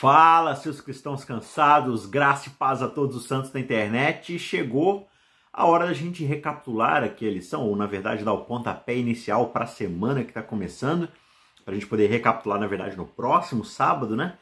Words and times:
Fala, 0.00 0.56
seus 0.56 0.80
cristãos 0.80 1.24
cansados, 1.26 2.06
graça 2.06 2.48
e 2.48 2.52
paz 2.52 2.80
a 2.80 2.88
todos 2.88 3.14
os 3.14 3.26
santos 3.26 3.50
da 3.50 3.60
internet. 3.60 4.38
Chegou 4.38 5.06
a 5.52 5.66
hora 5.66 5.84
da 5.84 5.92
gente 5.92 6.24
recapitular 6.24 7.04
aqui 7.04 7.28
a 7.28 7.30
lição, 7.30 7.66
ou 7.66 7.76
na 7.76 7.84
verdade 7.84 8.24
dar 8.24 8.32
o 8.32 8.46
pontapé 8.46 8.96
inicial 8.96 9.50
para 9.50 9.64
a 9.64 9.66
semana 9.66 10.22
que 10.22 10.30
está 10.30 10.42
começando, 10.42 11.06
para 11.66 11.72
a 11.72 11.74
gente 11.74 11.86
poder 11.86 12.06
recapitular, 12.06 12.58
na 12.58 12.66
verdade, 12.66 12.96
no 12.96 13.04
próximo 13.04 13.62
sábado, 13.62 14.16
né? 14.16 14.38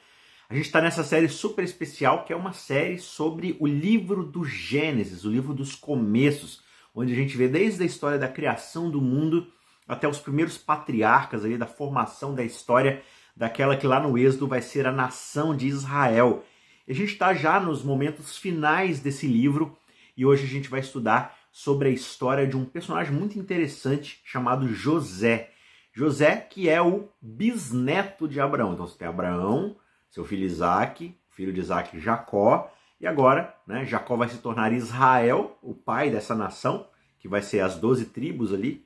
A 0.48 0.54
gente 0.54 0.66
está 0.66 0.80
nessa 0.80 1.02
série 1.02 1.28
super 1.28 1.64
especial, 1.64 2.24
que 2.24 2.32
é 2.32 2.36
uma 2.36 2.52
série 2.52 3.00
sobre 3.00 3.56
o 3.58 3.66
livro 3.66 4.22
do 4.22 4.44
Gênesis, 4.44 5.24
o 5.24 5.28
livro 5.28 5.52
dos 5.52 5.74
começos, 5.74 6.62
onde 6.94 7.12
a 7.12 7.16
gente 7.16 7.36
vê 7.36 7.48
desde 7.48 7.82
a 7.82 7.86
história 7.86 8.16
da 8.16 8.28
criação 8.28 8.88
do 8.88 9.00
mundo 9.00 9.48
até 9.88 10.06
os 10.06 10.20
primeiros 10.20 10.56
patriarcas 10.56 11.44
ali, 11.44 11.58
da 11.58 11.66
formação 11.66 12.32
da 12.32 12.44
história 12.44 13.02
daquela 13.38 13.76
que 13.76 13.86
lá 13.86 14.00
no 14.00 14.18
Êxodo 14.18 14.48
vai 14.48 14.60
ser 14.60 14.84
a 14.84 14.90
nação 14.90 15.56
de 15.56 15.68
Israel. 15.68 16.44
a 16.88 16.92
gente 16.92 17.12
está 17.12 17.32
já 17.32 17.60
nos 17.60 17.84
momentos 17.84 18.36
finais 18.36 18.98
desse 18.98 19.28
livro 19.28 19.78
e 20.16 20.26
hoje 20.26 20.42
a 20.42 20.48
gente 20.48 20.68
vai 20.68 20.80
estudar 20.80 21.38
sobre 21.52 21.88
a 21.88 21.92
história 21.92 22.48
de 22.48 22.56
um 22.56 22.64
personagem 22.64 23.12
muito 23.12 23.38
interessante 23.38 24.20
chamado 24.24 24.66
José. 24.74 25.52
José, 25.92 26.36
que 26.36 26.68
é 26.68 26.82
o 26.82 27.08
bisneto 27.22 28.26
de 28.26 28.40
Abraão. 28.40 28.72
Então 28.72 28.88
você 28.88 28.98
tem 28.98 29.06
Abraão, 29.06 29.76
seu 30.10 30.24
filho 30.24 30.44
Isaac, 30.44 31.16
filho 31.30 31.52
de 31.52 31.60
Isaac 31.60 32.00
Jacó, 32.00 32.68
e 33.00 33.06
agora 33.06 33.54
né, 33.64 33.86
Jacó 33.86 34.16
vai 34.16 34.28
se 34.28 34.38
tornar 34.38 34.72
Israel, 34.72 35.56
o 35.62 35.74
pai 35.74 36.10
dessa 36.10 36.34
nação, 36.34 36.88
que 37.20 37.28
vai 37.28 37.40
ser 37.40 37.60
as 37.60 37.76
doze 37.76 38.06
tribos 38.06 38.52
ali, 38.52 38.84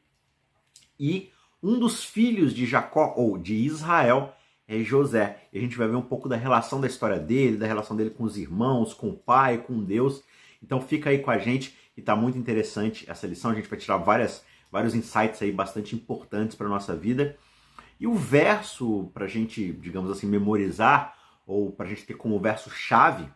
e 1.00 1.30
um 1.62 1.78
dos 1.78 2.05
filhos 2.05 2.55
de 2.55 2.66
Jacó, 2.66 3.14
ou 3.16 3.39
de 3.39 3.55
Israel, 3.55 4.34
é 4.77 4.85
José. 4.85 5.49
E 5.53 5.59
a 5.59 5.61
gente 5.61 5.77
vai 5.77 5.89
ver 5.89 5.97
um 5.97 6.03
pouco 6.03 6.29
da 6.29 6.37
relação 6.37 6.81
da 6.81 6.87
história 6.87 7.19
dele, 7.19 7.57
da 7.57 7.67
relação 7.67 7.97
dele 7.97 8.11
com 8.11 8.25
os 8.25 8.37
irmãos, 8.37 8.95
com 8.95 9.11
o 9.11 9.17
pai, 9.17 9.59
com 9.59 9.83
Deus. 9.83 10.23
Então 10.62 10.81
fica 10.81 11.11
aí 11.11 11.19
com 11.19 11.31
a 11.31 11.39
gente 11.39 11.77
e 11.97 12.01
está 12.01 12.17
muito 12.17 12.39
interessante 12.39 13.05
essa 13.11 13.27
lição. 13.27 13.51
A 13.51 13.55
gente 13.55 13.69
vai 13.69 13.79
tirar 13.79 13.98
várias, 13.98 14.45
vários 14.70 14.95
insights 14.95 15.42
aí 15.42 15.53
bastante 15.53 15.95
importantes 15.95 16.56
para 16.56 16.69
nossa 16.69 16.97
vida. 16.97 17.37
E 18.01 18.06
o 18.06 18.14
verso 18.14 19.11
para 19.14 19.27
a 19.27 19.29
gente, 19.29 19.73
digamos 19.73 20.11
assim, 20.11 20.27
memorizar 20.27 21.17
ou 21.47 21.70
para 21.70 21.86
a 21.86 21.89
gente 21.89 22.05
ter 22.05 22.14
como 22.14 22.39
verso 22.39 22.70
chave 22.70 23.29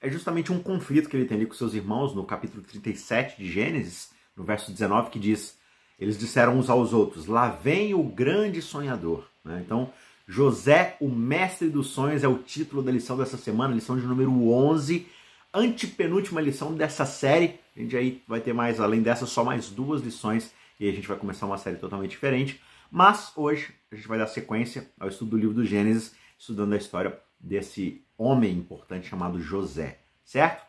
é 0.00 0.10
justamente 0.10 0.52
um 0.52 0.62
conflito 0.62 1.08
que 1.08 1.16
ele 1.16 1.24
tem 1.24 1.36
ali 1.36 1.46
com 1.46 1.54
seus 1.54 1.74
irmãos 1.74 2.14
no 2.14 2.24
capítulo 2.24 2.62
37 2.62 3.38
de 3.38 3.50
Gênesis, 3.50 4.10
no 4.36 4.44
verso 4.44 4.70
19, 4.70 5.10
que 5.10 5.18
diz: 5.18 5.58
Eles 5.98 6.18
disseram 6.18 6.58
uns 6.58 6.68
aos 6.68 6.92
outros, 6.92 7.26
lá 7.26 7.48
vem 7.48 7.94
o 7.94 8.02
grande 8.02 8.60
sonhador. 8.60 9.26
Né? 9.44 9.62
Então, 9.64 9.90
José, 10.26 10.96
o 11.00 11.08
mestre 11.08 11.68
dos 11.68 11.88
sonhos, 11.88 12.24
é 12.24 12.28
o 12.28 12.38
título 12.38 12.82
da 12.82 12.90
lição 12.90 13.16
dessa 13.16 13.36
semana, 13.36 13.74
lição 13.74 13.96
de 13.98 14.04
número 14.04 14.50
11, 14.50 15.06
antepenúltima 15.54 16.40
lição 16.40 16.74
dessa 16.74 17.06
série. 17.06 17.60
A 17.76 17.80
gente 17.80 17.96
aí 17.96 18.22
vai 18.26 18.40
ter 18.40 18.52
mais, 18.52 18.80
além 18.80 19.02
dessa, 19.02 19.24
só 19.24 19.44
mais 19.44 19.70
duas 19.70 20.02
lições 20.02 20.52
e 20.80 20.88
a 20.88 20.92
gente 20.92 21.06
vai 21.06 21.16
começar 21.16 21.46
uma 21.46 21.58
série 21.58 21.76
totalmente 21.76 22.10
diferente. 22.10 22.60
Mas 22.90 23.32
hoje 23.36 23.72
a 23.90 23.94
gente 23.94 24.08
vai 24.08 24.18
dar 24.18 24.26
sequência 24.26 24.90
ao 24.98 25.08
estudo 25.08 25.30
do 25.30 25.36
livro 25.36 25.54
do 25.54 25.64
Gênesis, 25.64 26.14
estudando 26.36 26.72
a 26.72 26.76
história 26.76 27.18
desse 27.38 28.04
homem 28.18 28.52
importante 28.52 29.08
chamado 29.08 29.40
José, 29.40 30.00
certo? 30.24 30.66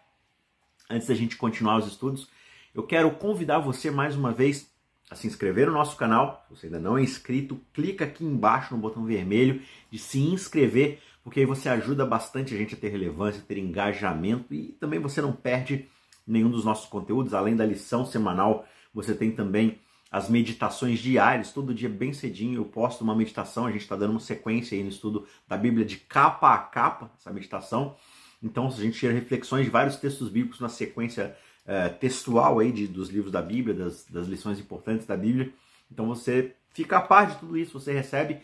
Antes 0.90 1.08
da 1.08 1.16
gente 1.16 1.36
continuar 1.36 1.78
os 1.78 1.88
estudos, 1.88 2.30
eu 2.76 2.84
quero 2.84 3.10
convidar 3.12 3.60
você 3.60 3.90
mais 3.90 4.16
uma 4.16 4.32
vez 4.32 4.70
a 5.10 5.16
se 5.16 5.28
inscrever 5.28 5.68
no 5.68 5.74
nosso 5.74 5.96
canal. 5.98 6.46
Se 6.48 6.56
você 6.56 6.66
ainda 6.68 6.80
não 6.80 6.98
é 6.98 7.02
inscrito, 7.02 7.60
clica 7.74 8.06
aqui 8.06 8.24
embaixo 8.24 8.76
no 8.76 8.82
botão 8.82 9.06
vermelho 9.06 9.62
de 9.90 9.98
se 9.98 10.20
inscrever, 10.20 11.00
porque 11.24 11.40
aí 11.40 11.46
você 11.46 11.70
ajuda 11.70 12.06
bastante 12.06 12.54
a 12.54 12.58
gente 12.58 12.76
a 12.76 12.78
ter 12.78 12.90
relevância, 12.90 13.42
a 13.42 13.46
ter 13.46 13.58
engajamento 13.58 14.54
e 14.54 14.74
também 14.80 15.00
você 15.00 15.22
não 15.22 15.32
perde 15.32 15.88
nenhum 16.26 16.50
dos 16.50 16.66
nossos 16.66 16.88
conteúdos. 16.88 17.34
Além 17.34 17.56
da 17.56 17.66
lição 17.66 18.06
semanal, 18.06 18.66
você 18.94 19.14
tem 19.14 19.32
também 19.32 19.80
as 20.12 20.30
meditações 20.30 21.00
diárias, 21.00 21.52
todo 21.52 21.74
dia 21.74 21.90
bem 21.90 22.14
cedinho 22.14 22.60
eu 22.62 22.66
posto 22.66 23.04
uma 23.04 23.16
meditação, 23.16 23.66
a 23.66 23.72
gente 23.72 23.82
está 23.82 23.96
dando 23.96 24.12
uma 24.12 24.20
sequência 24.20 24.78
aí 24.78 24.82
no 24.82 24.90
estudo 24.90 25.28
da 25.48 25.58
Bíblia 25.58 25.86
de 25.86 25.98
capa 25.98 26.54
a 26.54 26.58
capa, 26.58 27.12
essa 27.20 27.32
meditação. 27.32 27.96
Então 28.42 28.68
a 28.68 28.72
gente 28.72 28.98
tira 28.98 29.14
reflexões 29.14 29.66
de 29.66 29.72
vários 29.72 29.98
textos 29.98 30.30
bíblicos 30.30 30.60
na 30.60 30.70
sequência 30.70 31.36
é, 31.68 31.90
textual 31.90 32.60
aí 32.60 32.72
de, 32.72 32.88
dos 32.88 33.10
livros 33.10 33.32
da 33.32 33.42
Bíblia, 33.42 33.76
das, 33.76 34.06
das 34.06 34.26
lições 34.26 34.58
importantes 34.58 35.06
da 35.06 35.18
Bíblia. 35.18 35.52
Então 35.92 36.08
você 36.08 36.56
fica 36.70 36.98
a 36.98 37.02
par 37.02 37.28
de 37.28 37.38
tudo 37.38 37.58
isso, 37.58 37.78
você 37.78 37.92
recebe 37.92 38.40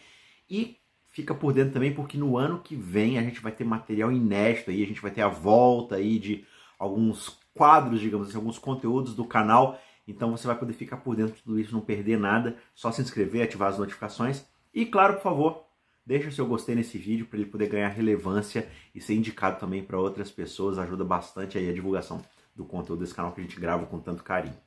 e 0.49 0.77
fica 1.09 1.33
por 1.33 1.53
dentro 1.53 1.73
também, 1.73 1.93
porque 1.93 2.17
no 2.17 2.37
ano 2.37 2.59
que 2.59 2.75
vem 2.75 3.17
a 3.17 3.23
gente 3.23 3.39
vai 3.39 3.51
ter 3.51 3.63
material 3.63 4.11
inédito 4.11 4.71
aí, 4.71 4.83
a 4.83 4.87
gente 4.87 5.01
vai 5.01 5.11
ter 5.11 5.21
a 5.21 5.29
volta 5.29 5.95
aí 5.95 6.19
de 6.19 6.43
alguns 6.77 7.39
quadros, 7.53 8.01
digamos 8.01 8.27
assim, 8.27 8.37
alguns 8.37 8.59
conteúdos 8.59 9.15
do 9.15 9.23
canal. 9.23 9.79
Então 10.07 10.31
você 10.31 10.45
vai 10.45 10.57
poder 10.57 10.73
ficar 10.73 10.97
por 10.97 11.15
dentro 11.15 11.35
de 11.35 11.41
tudo 11.43 11.59
isso, 11.59 11.71
não 11.71 11.81
perder 11.81 12.19
nada, 12.19 12.57
só 12.75 12.91
se 12.91 13.01
inscrever, 13.01 13.43
ativar 13.43 13.69
as 13.69 13.77
notificações. 13.77 14.43
E 14.73 14.85
claro, 14.85 15.13
por 15.13 15.21
favor, 15.21 15.63
deixa 16.05 16.27
o 16.27 16.31
seu 16.31 16.45
gostei 16.45 16.75
nesse 16.75 16.97
vídeo 16.97 17.25
para 17.27 17.39
ele 17.39 17.49
poder 17.49 17.69
ganhar 17.69 17.87
relevância 17.87 18.67
e 18.93 18.99
ser 18.99 19.13
indicado 19.13 19.59
também 19.59 19.83
para 19.83 19.99
outras 19.99 20.29
pessoas, 20.29 20.77
ajuda 20.77 21.05
bastante 21.05 21.57
aí 21.57 21.69
a 21.69 21.73
divulgação 21.73 22.21
do 22.55 22.65
conteúdo 22.65 22.99
desse 22.99 23.13
canal 23.13 23.31
que 23.31 23.41
a 23.41 23.43
gente 23.43 23.59
grava 23.59 23.85
com 23.85 23.99
tanto 23.99 24.23
carinho. 24.23 24.57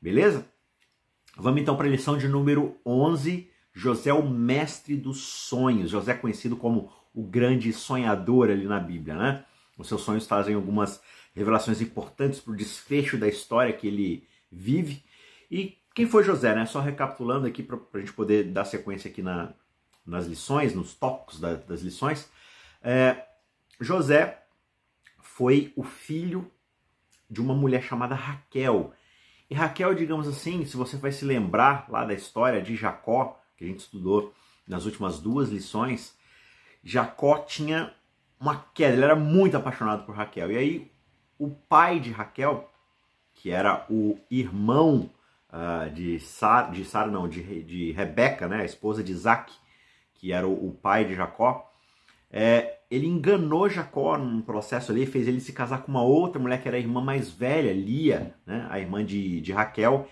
Beleza? 0.00 0.46
Vamos 1.36 1.60
então 1.60 1.76
para 1.76 1.86
a 1.86 1.90
lição 1.90 2.18
de 2.18 2.28
número 2.28 2.76
11. 2.84 3.50
José, 3.72 4.10
é 4.10 4.14
o 4.14 4.28
mestre 4.28 4.96
dos 4.96 5.20
sonhos. 5.20 5.90
José 5.90 6.12
é 6.12 6.16
conhecido 6.16 6.56
como 6.56 6.92
o 7.14 7.22
grande 7.22 7.72
sonhador 7.72 8.50
ali 8.50 8.66
na 8.66 8.78
Bíblia, 8.78 9.16
né? 9.16 9.44
Os 9.78 9.88
seus 9.88 10.02
sonhos 10.02 10.26
trazem 10.26 10.54
algumas 10.54 11.02
revelações 11.34 11.80
importantes 11.80 12.40
para 12.40 12.52
o 12.52 12.56
desfecho 12.56 13.16
da 13.16 13.26
história 13.26 13.72
que 13.72 13.86
ele 13.86 14.28
vive. 14.50 15.02
E 15.50 15.78
quem 15.94 16.06
foi 16.06 16.22
José, 16.22 16.54
né? 16.54 16.66
Só 16.66 16.80
recapitulando 16.80 17.46
aqui 17.46 17.62
para 17.62 17.78
a 17.94 17.98
gente 17.98 18.12
poder 18.12 18.44
dar 18.44 18.64
sequência 18.64 19.10
aqui 19.10 19.22
na, 19.22 19.54
nas 20.04 20.26
lições, 20.26 20.74
nos 20.74 20.94
tópicos 20.94 21.40
da, 21.40 21.54
das 21.54 21.80
lições. 21.80 22.28
É, 22.82 23.24
José 23.80 24.44
foi 25.20 25.72
o 25.76 25.82
filho 25.82 26.50
de 27.32 27.40
uma 27.40 27.54
mulher 27.54 27.82
chamada 27.82 28.14
Raquel. 28.14 28.92
E 29.48 29.54
Raquel, 29.54 29.94
digamos 29.94 30.28
assim, 30.28 30.66
se 30.66 30.76
você 30.76 30.98
vai 30.98 31.10
se 31.10 31.24
lembrar 31.24 31.86
lá 31.88 32.04
da 32.04 32.12
história 32.12 32.60
de 32.60 32.76
Jacó, 32.76 33.40
que 33.56 33.64
a 33.64 33.66
gente 33.66 33.80
estudou 33.80 34.34
nas 34.68 34.84
últimas 34.84 35.18
duas 35.18 35.48
lições, 35.48 36.14
Jacó 36.84 37.38
tinha 37.38 37.94
uma 38.38 38.66
queda, 38.74 38.94
ele 38.94 39.04
era 39.04 39.16
muito 39.16 39.56
apaixonado 39.56 40.04
por 40.04 40.14
Raquel. 40.14 40.52
E 40.52 40.58
aí 40.58 40.92
o 41.38 41.48
pai 41.48 41.98
de 41.98 42.10
Raquel, 42.10 42.70
que 43.34 43.50
era 43.50 43.86
o 43.88 44.18
irmão 44.30 45.10
uh, 45.48 45.90
de 45.90 46.20
Sara, 46.20 46.70
de 46.70 46.86
não, 47.10 47.26
de, 47.26 47.62
de 47.62 47.92
Rebeca, 47.92 48.46
né, 48.46 48.60
a 48.60 48.64
esposa 48.64 49.02
de 49.02 49.12
Isaac, 49.12 49.54
que 50.14 50.32
era 50.32 50.46
o, 50.46 50.68
o 50.68 50.72
pai 50.72 51.06
de 51.06 51.14
Jacó, 51.14 51.72
é, 52.30 52.78
ele 52.92 53.06
enganou 53.06 53.70
Jacó 53.70 54.18
num 54.18 54.42
processo 54.42 54.92
ali, 54.92 55.06
fez 55.06 55.26
ele 55.26 55.40
se 55.40 55.54
casar 55.54 55.82
com 55.82 55.90
uma 55.90 56.02
outra 56.02 56.38
mulher 56.38 56.60
que 56.60 56.68
era 56.68 56.76
a 56.76 56.80
irmã 56.80 57.00
mais 57.00 57.30
velha, 57.30 57.72
Lia, 57.72 58.34
né, 58.44 58.66
a 58.68 58.78
irmã 58.78 59.02
de, 59.02 59.40
de 59.40 59.50
Raquel. 59.50 60.06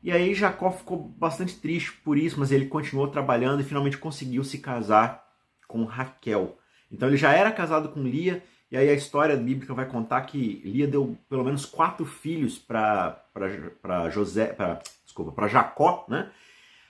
E 0.00 0.12
aí 0.12 0.32
Jacó 0.32 0.70
ficou 0.70 0.96
bastante 0.96 1.56
triste 1.56 1.92
por 2.04 2.16
isso, 2.16 2.38
mas 2.38 2.52
ele 2.52 2.66
continuou 2.66 3.08
trabalhando 3.08 3.62
e 3.62 3.64
finalmente 3.64 3.98
conseguiu 3.98 4.44
se 4.44 4.58
casar 4.58 5.26
com 5.66 5.84
Raquel. 5.84 6.56
Então 6.88 7.08
ele 7.08 7.16
já 7.16 7.32
era 7.32 7.50
casado 7.50 7.88
com 7.88 8.00
Lia, 8.04 8.44
e 8.70 8.76
aí 8.76 8.88
a 8.88 8.94
história 8.94 9.36
bíblica 9.36 9.74
vai 9.74 9.86
contar 9.86 10.20
que 10.20 10.62
Lia 10.64 10.86
deu 10.86 11.18
pelo 11.28 11.42
menos 11.42 11.66
quatro 11.66 12.06
filhos 12.06 12.60
para 12.60 13.24
José, 14.08 14.52
pra, 14.52 14.80
desculpa, 15.04 15.32
para 15.32 15.48
Jacó, 15.48 16.06
né? 16.08 16.30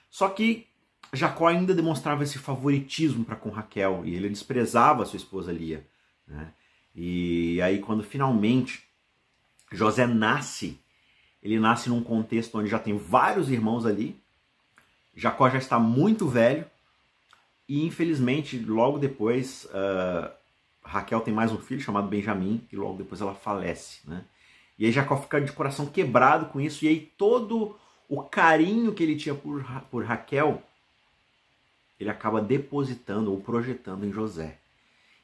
Só 0.07 0.29
que 0.29 0.67
Jacó 1.13 1.47
ainda 1.47 1.73
demonstrava 1.73 2.23
esse 2.23 2.37
favoritismo 2.37 3.25
para 3.25 3.35
com 3.35 3.49
Raquel 3.49 4.03
e 4.05 4.15
ele 4.15 4.29
desprezava 4.29 5.05
sua 5.05 5.17
esposa 5.17 5.51
Lia. 5.51 5.85
Né? 6.27 6.51
E 6.95 7.61
aí, 7.61 7.79
quando 7.79 8.03
finalmente 8.03 8.83
José 9.71 10.05
nasce, 10.05 10.79
ele 11.41 11.59
nasce 11.59 11.89
num 11.89 12.03
contexto 12.03 12.57
onde 12.57 12.69
já 12.69 12.79
tem 12.79 12.97
vários 12.97 13.49
irmãos 13.49 13.85
ali, 13.85 14.19
Jacó 15.15 15.49
já 15.49 15.57
está 15.57 15.79
muito 15.79 16.27
velho 16.27 16.65
e 17.67 17.85
infelizmente 17.85 18.57
logo 18.57 18.97
depois 18.97 19.65
uh, 19.65 20.31
Raquel 20.83 21.21
tem 21.21 21.33
mais 21.33 21.51
um 21.51 21.57
filho 21.57 21.81
chamado 21.81 22.07
Benjamim 22.07 22.65
e 22.71 22.75
logo 22.75 22.97
depois 22.97 23.19
ela 23.21 23.35
falece. 23.35 23.99
Né? 24.07 24.23
E 24.77 24.85
aí 24.85 24.91
Jacó 24.91 25.17
fica 25.17 25.41
de 25.41 25.51
coração 25.51 25.85
quebrado 25.85 26.47
com 26.47 26.61
isso 26.61 26.85
e 26.85 26.87
aí 26.87 26.99
todo 27.17 27.75
o 28.07 28.23
carinho 28.23 28.93
que 28.93 29.03
ele 29.03 29.15
tinha 29.15 29.35
por, 29.35 29.63
por 29.91 30.03
Raquel 30.03 30.63
ele 31.99 32.09
acaba 32.09 32.41
depositando 32.41 33.31
ou 33.31 33.39
projetando 33.39 34.05
em 34.05 34.11
José. 34.11 34.57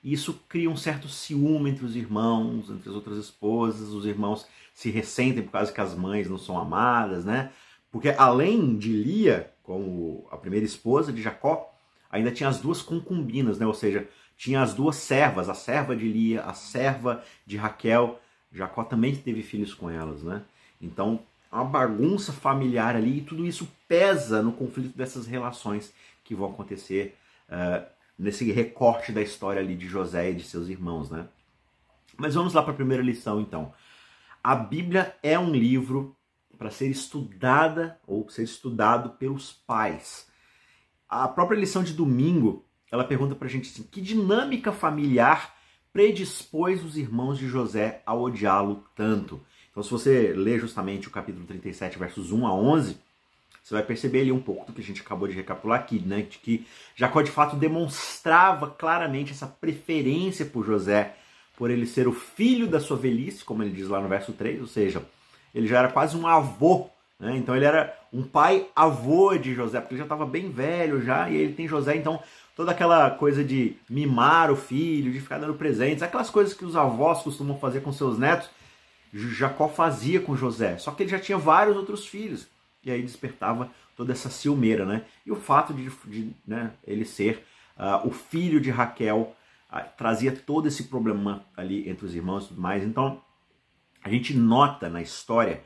E 0.04 0.13
isso 0.13 0.39
cria 0.48 0.69
um 0.69 0.77
certo 0.77 1.07
ciúme 1.07 1.72
entre 1.72 1.86
os 1.86 1.95
irmãos, 1.95 2.69
entre 2.69 2.89
as 2.89 2.95
outras 2.95 3.18
esposas, 3.18 3.89
os 3.89 4.06
irmãos 4.06 4.45
se 4.74 4.92
ressentem 4.92 5.42
por 5.42 5.51
causa 5.51 5.72
que 5.72 5.81
as 5.81 5.95
mães 5.95 6.30
não 6.30 6.38
são 6.38 6.60
amadas, 6.60 7.25
né? 7.25 7.51
Porque 7.92 8.10
além 8.10 8.77
de 8.77 8.92
Lia, 8.92 9.51
como 9.63 10.27
a 10.30 10.38
primeira 10.38 10.66
esposa 10.66 11.12
de 11.12 11.22
Jacó, 11.22 11.74
ainda 12.12 12.31
tinha 12.31 12.50
as 12.50 12.60
duas 12.60 12.81
concubinas, 12.81 13.57
né? 13.57 13.66
Ou 13.66 13.74
seja, 13.74 14.07
tinha 14.38 14.62
as 14.62 14.74
duas 14.74 14.98
servas, 14.98 15.50
a 15.50 15.54
serva 15.54 15.95
de 15.95 16.07
Lia, 16.07 16.42
a 16.42 16.54
serva 16.54 17.24
de 17.45 17.57
Raquel. 17.57 18.19
Jacó 18.51 18.83
também 18.83 19.16
teve 19.16 19.42
filhos 19.42 19.74
com 19.74 19.89
elas, 19.89 20.22
né? 20.22 20.44
Então, 20.80 21.22
uma 21.51 21.63
bagunça 21.63 22.33
familiar 22.33 22.95
ali 22.95 23.19
e 23.19 23.22
tudo 23.22 23.45
isso 23.45 23.68
pesa 23.88 24.42
no 24.44 24.51
conflito 24.51 24.95
dessas 24.95 25.25
relações 25.25 25.94
que 26.25 26.36
vão 26.36 26.50
acontecer 26.50 27.16
uh, 27.48 27.86
nesse 28.19 28.51
recorte 28.51 29.13
da 29.13 29.22
história 29.22 29.62
ali 29.62 29.75
de 29.75 29.88
José 29.88 30.31
e 30.31 30.36
de 30.36 30.44
seus 30.44 30.68
irmãos, 30.68 31.10
né? 31.10 31.30
Mas 32.18 32.33
vamos 32.33 32.54
lá 32.54 32.62
para 32.62 32.74
a 32.74 32.75
primeira 32.75 33.04
lição, 33.04 33.39
então. 33.39 33.74
A 34.44 34.56
Bíblia 34.56 35.16
é 35.24 35.39
um 35.39 35.51
livro 35.51 36.16
para 36.57 36.72
ser 36.72 36.88
estudada 36.88 38.00
ou 38.07 38.30
ser 38.30 38.44
estudado 38.44 39.12
pelos 39.12 39.54
pais. 39.54 40.27
A 41.07 41.27
própria 41.27 41.60
lição 41.60 41.83
de 41.83 41.94
domingo, 41.94 42.66
ela 42.92 43.04
pergunta 43.04 43.36
para 43.36 43.48
a 43.48 43.51
gente 43.51 43.69
assim, 43.69 43.83
que 43.83 44.01
dinâmica 44.01 44.72
familiar 44.72 45.56
predispôs 45.94 46.83
os 46.83 46.98
irmãos 46.98 47.38
de 47.38 47.48
José 47.48 48.01
a 48.06 48.16
odiá-lo 48.16 48.83
tanto? 48.95 49.42
Então, 49.69 49.83
se 49.83 49.92
você 49.92 50.33
ler 50.33 50.60
justamente 50.60 51.07
o 51.07 51.12
capítulo 51.12 51.45
37, 51.45 52.00
versos 52.00 52.31
1 52.31 52.48
a 52.48 52.54
11, 52.54 52.98
você 53.65 53.73
vai 53.73 53.81
perceber 53.81 54.21
ali 54.21 54.31
um 54.31 54.39
pouco 54.39 54.67
do 54.67 54.73
que 54.73 54.81
a 54.81 54.83
gente 54.83 55.01
acabou 55.01 55.27
de 55.27 55.33
recapitular 55.33 55.79
aqui, 55.79 56.00
né? 56.06 56.21
De 56.21 56.38
que 56.38 56.67
Jacó 56.95 57.23
de 57.23 57.31
fato 57.31 57.56
demonstrava 57.56 58.69
claramente 58.69 59.31
essa 59.31 59.47
preferência 59.47 60.45
por 60.45 60.63
José, 60.63 61.15
por 61.57 61.71
ele 61.71 61.88
ser 61.88 62.07
o 62.07 62.13
filho 62.13 62.67
da 62.67 62.79
sua 62.79 62.95
velhice, 62.95 63.44
como 63.44 63.63
ele 63.63 63.71
diz 63.71 63.88
lá 63.88 64.00
no 64.00 64.07
verso 64.07 64.33
3, 64.33 64.62
ou 64.62 64.67
seja, 64.67 65.01
ele 65.53 65.65
já 65.65 65.79
era 65.79 65.91
quase 65.91 66.15
um 66.15 66.27
avô, 66.27 66.91
né? 67.19 67.35
Então 67.38 67.56
ele 67.56 67.65
era 67.65 67.91
um 68.13 68.21
pai 68.21 68.67
avô 68.75 69.35
de 69.35 69.56
José, 69.56 69.81
porque 69.81 69.95
ele 69.95 70.00
já 70.00 70.06
estava 70.06 70.27
bem 70.27 70.51
velho 70.51 71.01
já, 71.01 71.27
e 71.27 71.35
ele 71.35 71.53
tem 71.53 71.67
José, 71.67 71.95
então 71.95 72.21
toda 72.56 72.69
aquela 72.69 73.09
coisa 73.09 73.44
de 73.44 73.75
mimar 73.89 74.51
o 74.51 74.56
filho, 74.56 75.12
de 75.12 75.19
ficar 75.19 75.39
dando 75.39 75.56
presentes, 75.56 76.03
aquelas 76.03 76.29
coisas 76.29 76.53
que 76.53 76.65
os 76.65 76.75
avós 76.75 77.23
costumam 77.23 77.57
fazer 77.57 77.81
com 77.81 77.91
seus 77.91 78.19
netos, 78.19 78.47
Jacó 79.12 79.67
fazia 79.69 80.19
com 80.19 80.38
José. 80.38 80.77
Só 80.77 80.91
que 80.91 81.01
ele 81.01 81.09
já 81.09 81.19
tinha 81.19 81.38
vários 81.38 81.75
outros 81.75 82.06
filhos. 82.06 82.53
E 82.86 82.92
aí 82.92 83.02
despertava 83.02 83.72
toda 83.98 84.14
essa 84.14 84.30
ciumeira, 84.30 84.86
né? 84.86 85.06
E 85.26 85.32
o 85.32 85.36
fato 85.36 85.74
de, 85.74 85.90
de 86.06 86.36
né, 86.46 86.72
ele 86.86 87.04
ser 87.04 87.44
uh, 87.78 88.08
o 88.08 88.12
filho 88.12 88.62
de 88.62 88.70
Raquel 88.70 89.36
uh, 89.72 89.98
trazia 89.98 90.32
todo 90.32 90.68
esse 90.68 90.84
problema 90.84 91.46
ali 91.58 91.90
entre 91.90 92.06
os 92.06 92.14
irmãos 92.14 92.46
e 92.46 92.48
tudo 92.50 92.62
mais. 92.62 92.84
Então, 92.84 93.22
a 94.04 94.10
gente 94.10 94.36
nota 94.36 94.88
na 94.88 95.02
história 95.02 95.64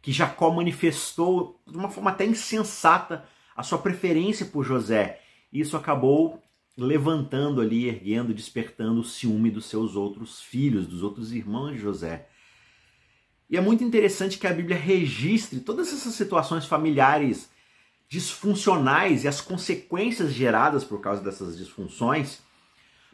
que 0.00 0.12
Jacó 0.12 0.50
manifestou 0.50 1.60
de 1.66 1.76
uma 1.76 1.90
forma 1.90 2.10
até 2.10 2.24
insensata 2.24 3.24
a 3.56 3.62
sua 3.62 3.78
preferência 3.78 4.46
por 4.46 4.64
José. 4.64 5.20
E 5.52 5.60
isso 5.60 5.76
acabou 5.76 6.42
levantando 6.76 7.60
ali, 7.60 7.88
erguendo, 7.88 8.32
despertando 8.32 9.00
o 9.00 9.04
ciúme 9.04 9.50
dos 9.50 9.66
seus 9.66 9.96
outros 9.96 10.40
filhos, 10.40 10.86
dos 10.86 11.02
outros 11.02 11.32
irmãos 11.32 11.72
de 11.72 11.78
José. 11.78 12.28
E 13.50 13.56
é 13.56 13.60
muito 13.60 13.82
interessante 13.82 14.38
que 14.38 14.46
a 14.46 14.52
Bíblia 14.52 14.76
registre 14.76 15.58
todas 15.58 15.92
essas 15.92 16.14
situações 16.14 16.66
familiares 16.66 17.50
disfuncionais 18.08 19.24
e 19.24 19.28
as 19.28 19.40
consequências 19.40 20.32
geradas 20.32 20.84
por 20.84 21.00
causa 21.00 21.22
dessas 21.22 21.56
disfunções, 21.56 22.40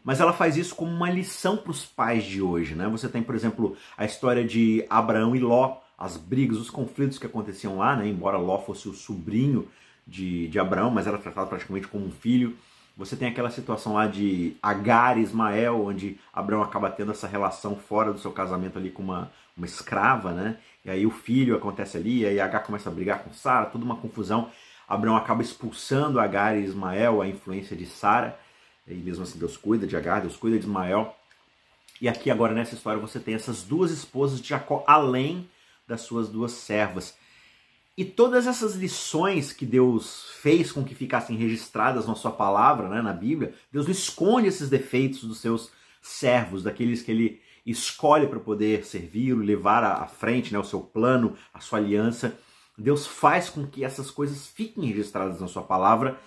mas 0.04 0.20
ela 0.20 0.32
faz 0.32 0.56
isso 0.56 0.74
como 0.74 0.90
uma 0.90 1.10
lição 1.10 1.56
para 1.56 1.70
os 1.70 1.84
pais 1.84 2.24
de 2.24 2.42
hoje. 2.42 2.74
Né? 2.74 2.86
Você 2.88 3.08
tem, 3.08 3.22
por 3.22 3.34
exemplo, 3.34 3.76
a 3.96 4.04
história 4.04 4.44
de 4.44 4.84
Abraão 4.90 5.34
e 5.34 5.40
Ló, 5.40 5.78
as 5.98 6.18
brigas, 6.18 6.58
os 6.58 6.70
conflitos 6.70 7.18
que 7.18 7.26
aconteciam 7.26 7.78
lá, 7.78 7.96
né? 7.96 8.06
embora 8.06 8.36
Ló 8.36 8.58
fosse 8.58 8.88
o 8.88 8.94
sobrinho 8.94 9.66
de, 10.06 10.48
de 10.48 10.58
Abraão, 10.58 10.90
mas 10.90 11.06
era 11.06 11.18
tratado 11.18 11.48
praticamente 11.48 11.88
como 11.88 12.06
um 12.06 12.12
filho. 12.12 12.56
Você 12.96 13.16
tem 13.16 13.28
aquela 13.28 13.50
situação 13.50 13.94
lá 13.94 14.06
de 14.06 14.56
Agar 14.62 15.18
e 15.18 15.22
Ismael, 15.22 15.84
onde 15.84 16.18
Abraão 16.32 16.62
acaba 16.62 16.90
tendo 16.90 17.10
essa 17.10 17.26
relação 17.26 17.76
fora 17.76 18.12
do 18.12 18.18
seu 18.18 18.32
casamento 18.32 18.78
ali 18.78 18.90
com 18.90 19.02
uma 19.02 19.30
uma 19.56 19.66
escrava, 19.66 20.32
né? 20.32 20.58
E 20.84 20.90
aí 20.90 21.06
o 21.06 21.10
filho 21.10 21.56
acontece 21.56 21.96
ali, 21.96 22.20
e 22.20 22.26
aí 22.26 22.38
Agar 22.38 22.60
começa 22.60 22.88
a 22.88 22.92
brigar 22.92 23.24
com 23.24 23.32
Sara, 23.32 23.66
toda 23.66 23.84
uma 23.84 23.96
confusão. 23.96 24.50
Abraão 24.86 25.16
acaba 25.16 25.42
expulsando 25.42 26.20
Agar 26.20 26.56
e 26.56 26.62
Ismael, 26.62 27.20
a 27.20 27.26
influência 27.26 27.76
de 27.76 27.86
Sara. 27.86 28.38
E 28.86 28.94
mesmo 28.94 29.24
assim 29.24 29.38
Deus 29.38 29.56
cuida 29.56 29.86
de 29.86 29.96
Agar, 29.96 30.20
Deus 30.20 30.36
cuida 30.36 30.58
de 30.58 30.64
Ismael. 30.64 31.16
E 32.00 32.08
aqui 32.08 32.30
agora 32.30 32.54
nessa 32.54 32.74
história 32.74 33.00
você 33.00 33.18
tem 33.18 33.34
essas 33.34 33.62
duas 33.62 33.90
esposas 33.90 34.40
de 34.40 34.48
Jacó, 34.48 34.84
além 34.86 35.48
das 35.88 36.02
suas 36.02 36.28
duas 36.28 36.52
servas. 36.52 37.16
E 37.96 38.04
todas 38.04 38.46
essas 38.46 38.74
lições 38.74 39.52
que 39.52 39.64
Deus 39.64 40.26
fez 40.42 40.70
com 40.70 40.84
que 40.84 40.94
ficassem 40.94 41.36
registradas 41.36 42.06
na 42.06 42.14
sua 42.14 42.30
palavra, 42.30 42.88
né, 42.88 43.00
na 43.00 43.12
Bíblia, 43.12 43.54
Deus 43.72 43.86
não 43.86 43.92
esconde 43.92 44.48
esses 44.48 44.68
defeitos 44.68 45.24
dos 45.24 45.38
seus 45.38 45.70
servos, 46.02 46.62
daqueles 46.62 47.02
que 47.02 47.10
ele 47.10 47.40
escolhe 47.66 48.26
para 48.26 48.38
poder 48.38 48.86
servi-lo, 48.86 49.42
levar 49.42 49.82
à 49.82 50.06
frente 50.06 50.52
né, 50.52 50.58
o 50.58 50.64
seu 50.64 50.80
plano, 50.80 51.34
a 51.52 51.60
sua 51.60 51.80
aliança. 51.80 52.38
Deus 52.78 53.06
faz 53.06 53.50
com 53.50 53.66
que 53.66 53.84
essas 53.84 54.10
coisas 54.10 54.46
fiquem 54.46 54.86
registradas 54.86 55.40
na 55.40 55.48
sua 55.48 55.62
palavra 55.62 56.18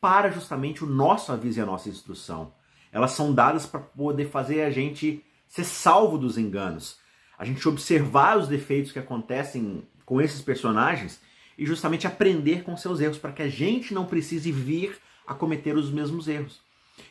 para 0.00 0.30
justamente 0.30 0.82
o 0.82 0.86
nosso 0.86 1.30
aviso 1.30 1.60
e 1.60 1.62
a 1.62 1.66
nossa 1.66 1.88
instrução. 1.88 2.52
Elas 2.90 3.12
são 3.12 3.32
dadas 3.32 3.66
para 3.66 3.80
poder 3.80 4.28
fazer 4.28 4.62
a 4.62 4.70
gente 4.70 5.24
ser 5.46 5.64
salvo 5.64 6.18
dos 6.18 6.38
enganos, 6.38 6.98
a 7.38 7.44
gente 7.44 7.68
observar 7.68 8.38
os 8.38 8.48
defeitos 8.48 8.92
que 8.92 8.98
acontecem 8.98 9.82
com 10.04 10.20
esses 10.20 10.40
personagens 10.40 11.20
e 11.56 11.66
justamente 11.66 12.06
aprender 12.06 12.64
com 12.64 12.76
seus 12.76 13.00
erros 13.00 13.18
para 13.18 13.32
que 13.32 13.42
a 13.42 13.48
gente 13.48 13.92
não 13.92 14.06
precise 14.06 14.50
vir 14.50 14.96
a 15.26 15.34
cometer 15.34 15.76
os 15.76 15.90
mesmos 15.90 16.26
erros. 16.26 16.60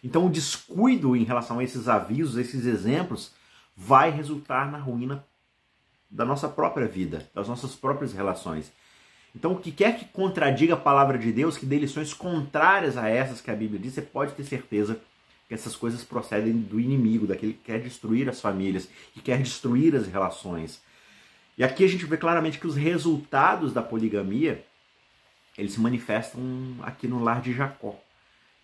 Então, 0.03 0.25
o 0.25 0.29
descuido 0.29 1.15
em 1.15 1.23
relação 1.23 1.59
a 1.59 1.63
esses 1.63 1.87
avisos, 1.87 2.37
esses 2.37 2.65
exemplos, 2.65 3.31
vai 3.81 4.11
resultar 4.11 4.69
na 4.69 4.77
ruína 4.77 5.25
da 6.11 6.25
nossa 6.25 6.49
própria 6.49 6.85
vida, 6.85 7.29
das 7.33 7.47
nossas 7.47 7.75
próprias 7.75 8.11
relações. 8.11 8.73
Então, 9.33 9.53
o 9.53 9.59
que 9.59 9.71
quer 9.71 9.97
que 9.97 10.05
contradiga 10.05 10.73
a 10.73 10.77
palavra 10.77 11.17
de 11.17 11.31
Deus, 11.31 11.57
que 11.57 11.65
dê 11.65 11.79
lições 11.79 12.13
contrárias 12.13 12.97
a 12.97 13.07
essas 13.07 13.39
que 13.39 13.49
a 13.49 13.55
Bíblia 13.55 13.79
diz, 13.79 13.93
você 13.93 14.01
pode 14.01 14.33
ter 14.33 14.43
certeza 14.43 14.99
que 15.47 15.53
essas 15.53 15.77
coisas 15.77 16.03
procedem 16.03 16.53
do 16.53 16.77
inimigo, 16.77 17.25
daquele 17.25 17.53
que 17.53 17.63
quer 17.63 17.79
destruir 17.79 18.27
as 18.27 18.41
famílias, 18.41 18.89
que 19.13 19.21
quer 19.21 19.41
destruir 19.41 19.95
as 19.95 20.07
relações. 20.07 20.81
E 21.57 21.63
aqui 21.63 21.85
a 21.85 21.87
gente 21.87 22.05
vê 22.05 22.17
claramente 22.17 22.59
que 22.59 22.67
os 22.67 22.75
resultados 22.75 23.71
da 23.71 23.81
poligamia, 23.81 24.63
eles 25.57 25.73
se 25.73 25.79
manifestam 25.79 26.41
aqui 26.81 27.07
no 27.07 27.23
lar 27.23 27.41
de 27.41 27.53
Jacó. 27.53 27.97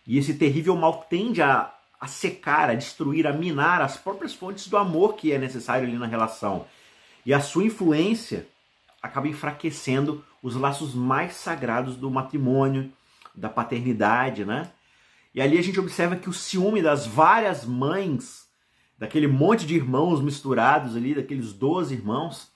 E 0.06 0.18
esse 0.18 0.34
terrível 0.34 0.76
mal 0.76 1.06
tende 1.10 1.42
a 1.42 1.74
a 2.06 2.08
secar, 2.08 2.70
a 2.70 2.76
destruir, 2.76 3.26
a 3.26 3.34
minar 3.34 3.82
as 3.82 3.98
próprias 3.98 4.32
fontes 4.32 4.68
do 4.68 4.78
amor 4.78 5.16
que 5.16 5.32
é 5.32 5.40
necessário 5.40 5.88
ali 5.88 5.98
na 5.98 6.06
relação. 6.06 6.68
E 7.26 7.34
a 7.34 7.40
sua 7.40 7.66
influência 7.66 8.48
acaba 9.02 9.28
enfraquecendo 9.28 10.24
os 10.42 10.56
laços 10.56 10.94
mais 10.94 11.34
sagrados 11.34 11.96
do 11.96 12.12
matrimônio, 12.12 12.94
da 13.34 13.50
paternidade, 13.50 14.46
né? 14.46 14.70
E 15.34 15.42
ali 15.42 15.58
a 15.58 15.64
gente 15.64 15.80
observa 15.80 16.16
que 16.16 16.30
o 16.30 16.34
ciúme 16.34 16.80
das 16.80 17.08
várias 17.08 17.66
mães, 17.66 18.48
daquele 19.00 19.26
monte 19.26 19.66
de 19.66 19.74
irmãos 19.74 20.22
misturados 20.22 20.96
ali, 20.96 21.16
daqueles 21.16 21.54
12 21.54 21.96
irmãos, 21.96 22.52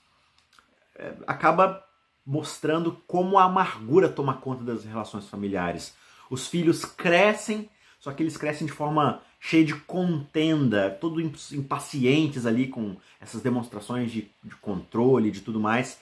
é, 0.95 1.11
acaba 1.25 1.83
mostrando 2.23 3.01
como 3.07 3.39
a 3.39 3.45
amargura 3.45 4.09
toma 4.09 4.35
conta 4.35 4.63
das 4.63 4.85
relações 4.85 5.27
familiares. 5.27 5.95
Os 6.29 6.47
filhos 6.47 6.85
crescem, 6.85 7.67
só 7.99 8.11
que 8.13 8.23
eles 8.23 8.37
crescem 8.37 8.65
de 8.65 8.73
forma 8.73 9.21
cheio 9.39 9.65
de 9.65 9.75
contenda, 9.75 10.89
todo 10.89 11.21
impacientes 11.21 12.45
ali 12.45 12.67
com 12.67 12.95
essas 13.19 13.41
demonstrações 13.41 14.11
de, 14.11 14.29
de 14.43 14.55
controle, 14.55 15.31
de 15.31 15.41
tudo 15.41 15.59
mais. 15.59 15.99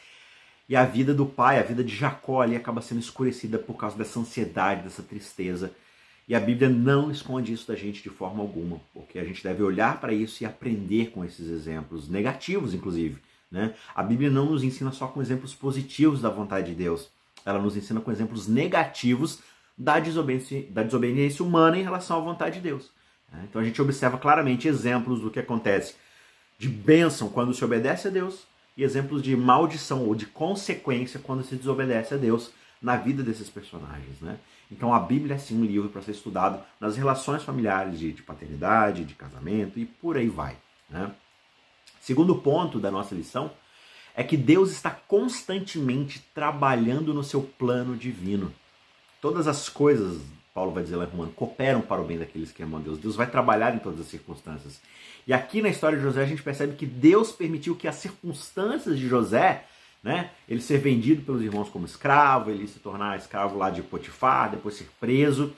E 0.70 0.76
a 0.76 0.84
vida 0.84 1.14
do 1.14 1.26
pai, 1.26 1.60
a 1.60 1.64
vida 1.64 1.84
de 1.84 1.96
Jacó 1.96 2.42
ali 2.42 2.56
acaba 2.56 2.82
sendo 2.82 3.00
escurecida 3.00 3.58
por 3.58 3.76
causa 3.76 3.98
dessa 3.98 4.20
ansiedade, 4.20 4.84
dessa 4.84 5.02
tristeza. 5.02 5.72
E 6.28 6.36
a 6.36 6.40
Bíblia 6.40 6.68
não 6.68 7.10
esconde 7.10 7.54
isso 7.54 7.68
da 7.68 7.76
gente 7.76 8.04
de 8.04 8.10
forma 8.10 8.42
alguma, 8.42 8.82
porque 8.94 9.18
a 9.18 9.24
gente 9.24 9.42
deve 9.42 9.64
olhar 9.64 10.00
para 10.02 10.12
isso 10.12 10.44
e 10.44 10.46
aprender 10.46 11.12
com 11.12 11.24
esses 11.24 11.48
exemplos, 11.50 12.10
negativos 12.10 12.74
inclusive. 12.74 13.18
Né? 13.50 13.74
A 13.96 14.04
Bíblia 14.04 14.30
não 14.30 14.48
nos 14.48 14.62
ensina 14.62 14.92
só 14.92 15.08
com 15.08 15.22
exemplos 15.22 15.56
positivos 15.56 16.22
da 16.22 16.30
vontade 16.30 16.68
de 16.68 16.76
Deus, 16.76 17.10
ela 17.46 17.60
nos 17.60 17.78
ensina 17.78 18.02
com 18.02 18.12
exemplos 18.12 18.46
negativos 18.46 19.40
da 19.78 20.00
desobediência, 20.00 20.66
da 20.70 20.84
desobediência 20.84 21.46
humana 21.46 21.78
em 21.78 21.84
relação 21.84 22.18
à 22.18 22.22
vontade 22.22 22.56
de 22.56 22.62
Deus. 22.62 22.92
Né? 23.32 23.46
Então 23.50 23.62
a 23.62 23.66
gente 23.66 23.82
observa 23.82 24.18
claramente 24.18 24.68
exemplos 24.68 25.22
do 25.22 25.30
que 25.30 25.40
acontece 25.40 25.96
de 26.58 26.68
bênção 26.68 27.30
quando 27.30 27.54
se 27.54 27.64
obedece 27.64 28.08
a 28.08 28.12
Deus 28.12 28.48
e 28.76 28.84
exemplos 28.84 29.22
de 29.22 29.36
maldição 29.36 30.06
ou 30.06 30.16
de 30.16 30.26
consequência 30.26 31.20
quando 31.20 31.44
se 31.44 31.56
desobedece 31.56 32.14
a 32.14 32.18
Deus 32.18 32.52
na 32.82 32.96
vida 32.96 33.24
desses 33.24 33.50
personagens. 33.50 34.20
Né? 34.22 34.38
Então 34.72 34.94
a 34.94 35.00
Bíblia 35.00 35.36
é 35.36 35.38
sim 35.40 35.60
um 35.60 35.66
livro 35.66 35.90
para 35.90 36.02
ser 36.02 36.12
estudado 36.12 36.64
nas 36.80 36.98
relações 36.98 37.44
familiares 37.44 38.00
de, 38.00 38.12
de, 38.12 38.24
paternidade, 38.24 39.06
de 39.06 39.14
casamento 39.14 39.80
e 39.80 39.86
por 39.86 40.18
aí 40.18 40.28
vai. 40.28 40.58
Né? 40.90 41.12
Segundo 42.02 42.36
ponto 42.36 42.80
da 42.80 42.92
nossa 42.92 43.14
lição 43.14 43.52
é 44.16 44.24
que 44.24 44.38
Deus 44.38 44.72
está 44.72 44.90
constantemente 44.90 46.20
trabalhando 46.34 47.14
no 47.14 47.24
seu 47.24 47.44
plano 47.44 47.96
divino. 47.96 48.52
Todas 49.28 49.46
as 49.46 49.68
coisas 49.68 50.22
Paulo 50.54 50.72
vai 50.72 50.82
dizer 50.82 50.96
lá 50.96 51.04
em 51.04 51.10
Romano, 51.10 51.34
cooperam 51.34 51.82
para 51.82 52.02
o 52.02 52.06
bem 52.06 52.18
daqueles 52.18 52.50
que 52.50 52.64
amam 52.64 52.80
a 52.80 52.82
Deus. 52.82 52.98
Deus 52.98 53.18
vai 53.18 53.30
trabalhar 53.30 53.76
em 53.76 53.80
todas 53.80 54.00
as 54.00 54.08
circunstâncias. 54.08 54.80
E 55.28 55.34
aqui 55.34 55.62
na 55.62 55.68
história 55.68 55.98
de 55.98 56.04
José 56.06 56.24
a 56.24 56.26
gente 56.26 56.42
percebe 56.42 56.78
que 56.78 56.86
Deus 56.86 57.34
permitiu 57.34 57.76
que 57.76 57.90
as 57.90 57.96
circunstâncias 57.96 58.98
de 58.98 59.06
José, 59.06 59.66
né, 60.02 60.32
ele 60.48 60.62
ser 60.62 60.78
vendido 60.78 61.24
pelos 61.24 61.42
irmãos 61.42 61.68
como 61.68 61.86
escravo, 61.86 62.52
ele 62.52 62.70
se 62.70 62.80
tornar 62.80 63.18
escravo 63.18 63.58
lá 63.58 63.70
de 63.70 63.82
Potifar, 63.82 64.50
depois 64.50 64.76
ser 64.76 64.88
preso, 64.98 65.54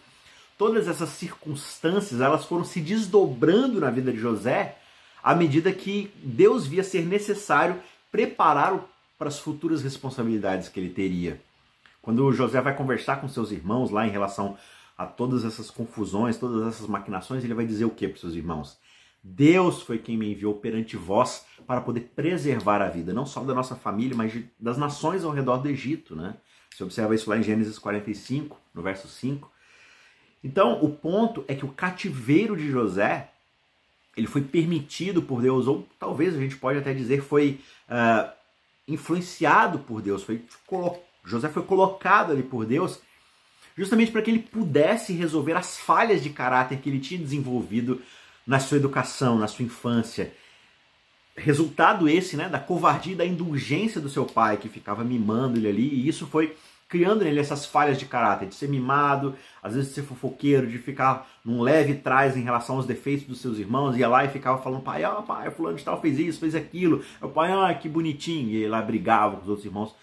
todas 0.57 0.87
essas 0.87 1.09
circunstâncias, 1.09 2.21
elas 2.21 2.45
foram 2.45 2.65
se 2.65 2.81
desdobrando 2.81 3.79
na 3.79 3.91
vida 3.91 4.11
de 4.11 4.17
José 4.17 4.77
à 5.21 5.35
medida 5.35 5.71
que 5.71 6.11
Deus 6.23 6.65
via 6.65 6.83
ser 6.83 7.05
necessário 7.05 7.79
prepará-lo 8.11 8.83
para 9.15 9.27
as 9.27 9.37
futuras 9.37 9.83
responsabilidades 9.83 10.67
que 10.69 10.79
ele 10.79 10.89
teria. 10.89 11.39
Quando 12.01 12.31
José 12.31 12.61
vai 12.61 12.75
conversar 12.75 13.19
com 13.19 13.27
seus 13.27 13.51
irmãos 13.51 13.89
lá 13.91 14.07
em 14.07 14.11
relação 14.11 14.57
a 14.97 15.05
todas 15.05 15.45
essas 15.45 15.71
confusões, 15.71 16.37
todas 16.37 16.67
essas 16.67 16.87
maquinações, 16.87 17.43
ele 17.43 17.53
vai 17.53 17.65
dizer 17.65 17.85
o 17.85 17.89
que 17.89 18.07
para 18.07 18.19
seus 18.19 18.33
irmãos? 18.33 18.77
Deus 19.23 19.81
foi 19.81 19.97
quem 19.97 20.17
me 20.17 20.31
enviou 20.31 20.55
perante 20.55 20.95
vós 20.95 21.45
para 21.67 21.81
poder 21.81 22.11
preservar 22.15 22.81
a 22.81 22.89
vida, 22.89 23.13
não 23.13 23.25
só 23.25 23.41
da 23.43 23.53
nossa 23.53 23.75
família, 23.75 24.15
mas 24.15 24.33
das 24.59 24.77
nações 24.77 25.23
ao 25.23 25.31
redor 25.31 25.57
do 25.57 25.69
Egito, 25.69 26.15
né? 26.15 26.35
Você 26.69 26.83
observa 26.83 27.13
isso 27.13 27.29
lá 27.29 27.37
em 27.37 27.43
Gênesis 27.43 27.77
45, 27.77 28.57
no 28.73 28.81
verso 28.81 29.07
5. 29.07 29.51
Então, 30.43 30.81
o 30.81 30.89
ponto 30.89 31.43
é 31.47 31.55
que 31.55 31.65
o 31.65 31.69
cativeiro 31.69 32.55
de 32.55 32.69
José, 32.69 33.31
ele 34.15 34.27
foi 34.27 34.41
permitido 34.41 35.21
por 35.21 35.41
Deus, 35.41 35.67
ou 35.67 35.85
talvez 35.99 36.35
a 36.35 36.39
gente 36.39 36.55
pode 36.55 36.79
até 36.79 36.93
dizer 36.93 37.21
foi 37.21 37.59
uh, 37.89 38.31
influenciado 38.87 39.79
por 39.79 40.01
Deus, 40.01 40.23
foi 40.23 40.41
José 41.29 41.49
foi 41.49 41.63
colocado 41.63 42.31
ali 42.31 42.43
por 42.43 42.65
Deus 42.65 42.99
justamente 43.79 44.11
para 44.11 44.21
que 44.21 44.29
ele 44.29 44.39
pudesse 44.39 45.13
resolver 45.13 45.53
as 45.53 45.77
falhas 45.77 46.21
de 46.21 46.29
caráter 46.29 46.79
que 46.79 46.89
ele 46.89 46.99
tinha 46.99 47.19
desenvolvido 47.19 48.01
na 48.45 48.59
sua 48.59 48.77
educação, 48.77 49.37
na 49.37 49.47
sua 49.47 49.63
infância. 49.63 50.33
Resultado 51.37 52.09
esse, 52.09 52.35
né, 52.35 52.49
da 52.49 52.59
covardia 52.59 53.13
e 53.13 53.15
da 53.15 53.25
indulgência 53.25 54.01
do 54.01 54.09
seu 54.09 54.25
pai, 54.25 54.57
que 54.57 54.67
ficava 54.67 55.01
mimando 55.05 55.57
ele 55.57 55.69
ali, 55.69 55.87
e 55.87 56.09
isso 56.09 56.27
foi 56.27 56.57
criando 56.89 57.23
nele 57.23 57.39
essas 57.39 57.65
falhas 57.65 57.97
de 57.97 58.05
caráter, 58.05 58.49
de 58.49 58.55
ser 58.55 58.67
mimado, 58.67 59.35
às 59.63 59.75
vezes 59.75 59.89
de 59.89 59.95
ser 59.95 60.01
fofoqueiro, 60.01 60.67
de 60.67 60.77
ficar 60.79 61.29
num 61.45 61.61
leve 61.61 61.93
trás 61.93 62.35
em 62.35 62.41
relação 62.41 62.77
aos 62.77 62.85
defeitos 62.85 63.27
dos 63.27 63.39
seus 63.39 63.59
irmãos, 63.59 63.95
ia 63.95 64.09
lá 64.09 64.25
e 64.25 64.29
ficava 64.29 64.61
falando, 64.61 64.81
pai, 64.81 65.03
ah, 65.05 65.21
pai, 65.21 65.51
fulano 65.51 65.77
de 65.77 65.85
tal 65.85 66.01
fez 66.01 66.19
isso, 66.19 66.39
fez 66.39 66.53
aquilo, 66.53 67.01
o 67.21 67.29
pai, 67.29 67.51
ah, 67.53 67.73
que 67.75 67.87
bonitinho, 67.87 68.49
e 68.49 68.57
ele 68.57 68.69
lá 68.69 68.81
brigava 68.81 69.37
com 69.37 69.43
os 69.43 69.49
outros 69.49 69.65
irmãos. 69.65 69.95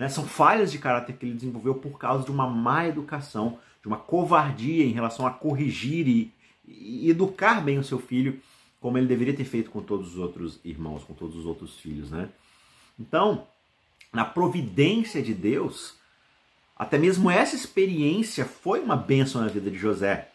Né? 0.00 0.08
São 0.08 0.26
falhas 0.26 0.72
de 0.72 0.78
caráter 0.78 1.14
que 1.14 1.26
ele 1.26 1.34
desenvolveu 1.34 1.74
por 1.74 1.98
causa 1.98 2.24
de 2.24 2.30
uma 2.30 2.48
má 2.48 2.88
educação, 2.88 3.58
de 3.82 3.86
uma 3.86 3.98
covardia 3.98 4.82
em 4.82 4.92
relação 4.92 5.26
a 5.26 5.30
corrigir 5.30 6.08
e, 6.08 6.32
e 6.66 7.10
educar 7.10 7.60
bem 7.60 7.78
o 7.78 7.84
seu 7.84 7.98
filho, 7.98 8.40
como 8.80 8.96
ele 8.96 9.06
deveria 9.06 9.36
ter 9.36 9.44
feito 9.44 9.70
com 9.70 9.82
todos 9.82 10.12
os 10.12 10.16
outros 10.16 10.58
irmãos, 10.64 11.04
com 11.04 11.12
todos 11.12 11.36
os 11.36 11.44
outros 11.44 11.78
filhos, 11.78 12.10
né? 12.10 12.30
Então, 12.98 13.46
na 14.10 14.24
providência 14.24 15.22
de 15.22 15.34
Deus, 15.34 15.96
até 16.74 16.96
mesmo 16.96 17.30
essa 17.30 17.54
experiência 17.54 18.46
foi 18.46 18.80
uma 18.80 18.96
bênção 18.96 19.42
na 19.42 19.48
vida 19.48 19.70
de 19.70 19.76
José. 19.76 20.30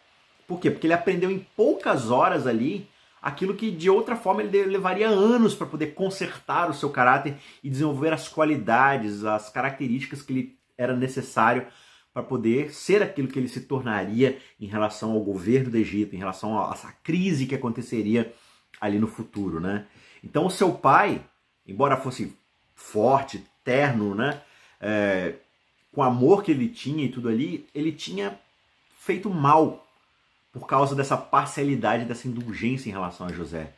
Por 0.46 0.60
quê? 0.60 0.70
Porque 0.70 0.86
ele 0.86 0.94
aprendeu 0.94 1.28
em 1.28 1.44
poucas 1.56 2.08
horas 2.08 2.46
ali 2.46 2.88
aquilo 3.26 3.56
que 3.56 3.72
de 3.72 3.90
outra 3.90 4.14
forma 4.14 4.40
ele 4.40 4.66
levaria 4.66 5.08
anos 5.08 5.52
para 5.52 5.66
poder 5.66 5.94
consertar 5.94 6.70
o 6.70 6.74
seu 6.74 6.90
caráter 6.90 7.36
e 7.60 7.68
desenvolver 7.68 8.12
as 8.12 8.28
qualidades, 8.28 9.24
as 9.24 9.50
características 9.50 10.22
que 10.22 10.32
ele 10.32 10.58
era 10.78 10.94
necessário 10.94 11.66
para 12.14 12.22
poder 12.22 12.72
ser 12.72 13.02
aquilo 13.02 13.26
que 13.26 13.36
ele 13.36 13.48
se 13.48 13.62
tornaria 13.62 14.38
em 14.60 14.66
relação 14.66 15.10
ao 15.10 15.20
governo 15.24 15.70
do 15.70 15.76
Egito, 15.76 16.14
em 16.14 16.20
relação 16.20 16.56
a 16.56 16.72
essa 16.72 16.92
crise 17.02 17.46
que 17.46 17.54
aconteceria 17.56 18.32
ali 18.80 18.96
no 18.96 19.08
futuro, 19.08 19.58
né? 19.58 19.86
Então 20.22 20.46
o 20.46 20.50
seu 20.50 20.72
pai, 20.72 21.20
embora 21.66 21.96
fosse 21.96 22.32
forte, 22.76 23.44
terno, 23.64 24.14
né? 24.14 24.40
É, 24.80 25.34
com 25.90 26.00
o 26.00 26.04
amor 26.04 26.44
que 26.44 26.52
ele 26.52 26.68
tinha 26.68 27.04
e 27.04 27.08
tudo 27.08 27.28
ali, 27.28 27.66
ele 27.74 27.90
tinha 27.90 28.38
feito 29.00 29.28
mal 29.28 29.84
por 30.58 30.66
causa 30.66 30.94
dessa 30.94 31.18
parcialidade, 31.18 32.06
dessa 32.06 32.26
indulgência 32.26 32.88
em 32.88 32.92
relação 32.92 33.26
a 33.26 33.32
José. 33.32 33.74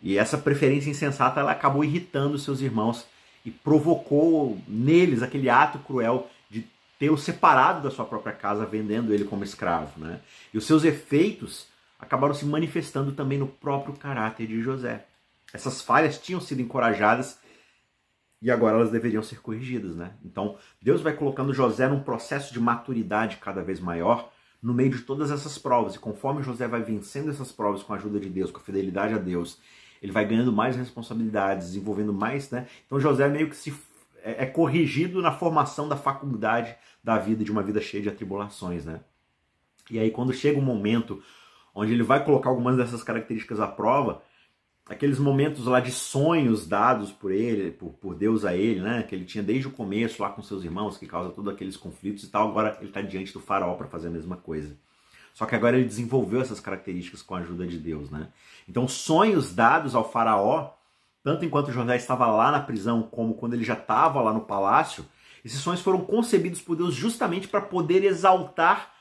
E 0.00 0.16
essa 0.16 0.38
preferência 0.38 0.88
insensata 0.88 1.40
ela 1.40 1.50
acabou 1.50 1.82
irritando 1.82 2.38
seus 2.38 2.60
irmãos 2.60 3.04
e 3.44 3.50
provocou 3.50 4.56
neles 4.68 5.20
aquele 5.20 5.50
ato 5.50 5.80
cruel 5.80 6.30
de 6.48 6.64
tê-lo 6.96 7.18
separado 7.18 7.82
da 7.82 7.90
sua 7.90 8.04
própria 8.04 8.32
casa, 8.32 8.64
vendendo 8.64 9.12
ele 9.12 9.24
como 9.24 9.42
escravo. 9.42 9.98
Né? 9.98 10.20
E 10.54 10.58
os 10.58 10.64
seus 10.64 10.84
efeitos 10.84 11.66
acabaram 11.98 12.34
se 12.34 12.46
manifestando 12.46 13.10
também 13.10 13.38
no 13.38 13.48
próprio 13.48 13.96
caráter 13.96 14.46
de 14.46 14.62
José. 14.62 15.06
Essas 15.52 15.82
falhas 15.82 16.18
tinham 16.18 16.40
sido 16.40 16.62
encorajadas 16.62 17.40
e 18.40 18.48
agora 18.48 18.76
elas 18.76 18.92
deveriam 18.92 19.24
ser 19.24 19.40
corrigidas, 19.40 19.96
né? 19.96 20.12
Então, 20.24 20.56
Deus 20.80 21.00
vai 21.00 21.14
colocando 21.14 21.54
José 21.54 21.88
num 21.88 22.02
processo 22.02 22.52
de 22.52 22.60
maturidade 22.60 23.38
cada 23.38 23.62
vez 23.62 23.80
maior 23.80 24.30
no 24.66 24.74
meio 24.74 24.90
de 24.90 25.02
todas 25.02 25.30
essas 25.30 25.56
provas. 25.56 25.94
E 25.94 25.98
conforme 26.00 26.42
José 26.42 26.66
vai 26.66 26.82
vencendo 26.82 27.30
essas 27.30 27.52
provas 27.52 27.84
com 27.84 27.92
a 27.92 27.96
ajuda 27.96 28.18
de 28.18 28.28
Deus, 28.28 28.50
com 28.50 28.58
a 28.58 28.62
fidelidade 28.62 29.14
a 29.14 29.18
Deus, 29.18 29.60
ele 30.02 30.10
vai 30.10 30.26
ganhando 30.26 30.52
mais 30.52 30.74
responsabilidades, 30.74 31.68
desenvolvendo 31.68 32.12
mais, 32.12 32.50
né? 32.50 32.66
Então, 32.84 32.98
José 32.98 33.28
meio 33.28 33.48
que 33.48 33.54
se 33.54 33.72
é, 34.24 34.42
é 34.42 34.46
corrigido 34.46 35.22
na 35.22 35.30
formação 35.30 35.88
da 35.88 35.96
faculdade 35.96 36.74
da 37.02 37.16
vida, 37.16 37.44
de 37.44 37.52
uma 37.52 37.62
vida 37.62 37.80
cheia 37.80 38.02
de 38.02 38.08
atribulações, 38.08 38.84
né? 38.84 39.02
E 39.88 40.00
aí, 40.00 40.10
quando 40.10 40.32
chega 40.32 40.58
um 40.58 40.62
momento 40.62 41.22
onde 41.72 41.92
ele 41.92 42.02
vai 42.02 42.24
colocar 42.24 42.50
algumas 42.50 42.76
dessas 42.76 43.04
características 43.04 43.60
à 43.60 43.68
prova, 43.68 44.20
aqueles 44.88 45.18
momentos 45.18 45.66
lá 45.66 45.80
de 45.80 45.90
sonhos 45.90 46.66
dados 46.66 47.10
por 47.10 47.32
ele, 47.32 47.72
por, 47.72 47.90
por 47.94 48.14
Deus 48.14 48.44
a 48.44 48.54
ele, 48.54 48.80
né? 48.80 49.02
Que 49.02 49.14
ele 49.14 49.24
tinha 49.24 49.42
desde 49.42 49.66
o 49.66 49.72
começo 49.72 50.22
lá 50.22 50.30
com 50.30 50.42
seus 50.42 50.62
irmãos, 50.62 50.96
que 50.96 51.06
causa 51.06 51.30
todos 51.30 51.52
aqueles 51.52 51.76
conflitos 51.76 52.22
e 52.24 52.28
tal. 52.28 52.48
Agora 52.48 52.76
ele 52.80 52.88
está 52.88 53.00
diante 53.02 53.32
do 53.32 53.40
faraó 53.40 53.74
para 53.74 53.88
fazer 53.88 54.08
a 54.08 54.12
mesma 54.12 54.36
coisa. 54.36 54.76
Só 55.34 55.44
que 55.44 55.54
agora 55.54 55.76
ele 55.76 55.86
desenvolveu 55.86 56.40
essas 56.40 56.60
características 56.60 57.20
com 57.20 57.34
a 57.34 57.40
ajuda 57.40 57.66
de 57.66 57.78
Deus, 57.78 58.10
né? 58.10 58.28
Então, 58.68 58.88
sonhos 58.88 59.54
dados 59.54 59.94
ao 59.94 60.10
faraó, 60.10 60.70
tanto 61.22 61.44
enquanto 61.44 61.72
José 61.72 61.96
estava 61.96 62.26
lá 62.28 62.50
na 62.50 62.60
prisão, 62.60 63.02
como 63.02 63.34
quando 63.34 63.54
ele 63.54 63.64
já 63.64 63.74
estava 63.74 64.22
lá 64.22 64.32
no 64.32 64.40
palácio, 64.40 65.04
esses 65.44 65.60
sonhos 65.60 65.82
foram 65.82 66.00
concebidos 66.00 66.62
por 66.62 66.74
Deus 66.74 66.94
justamente 66.94 67.48
para 67.48 67.60
poder 67.60 68.02
exaltar 68.02 68.94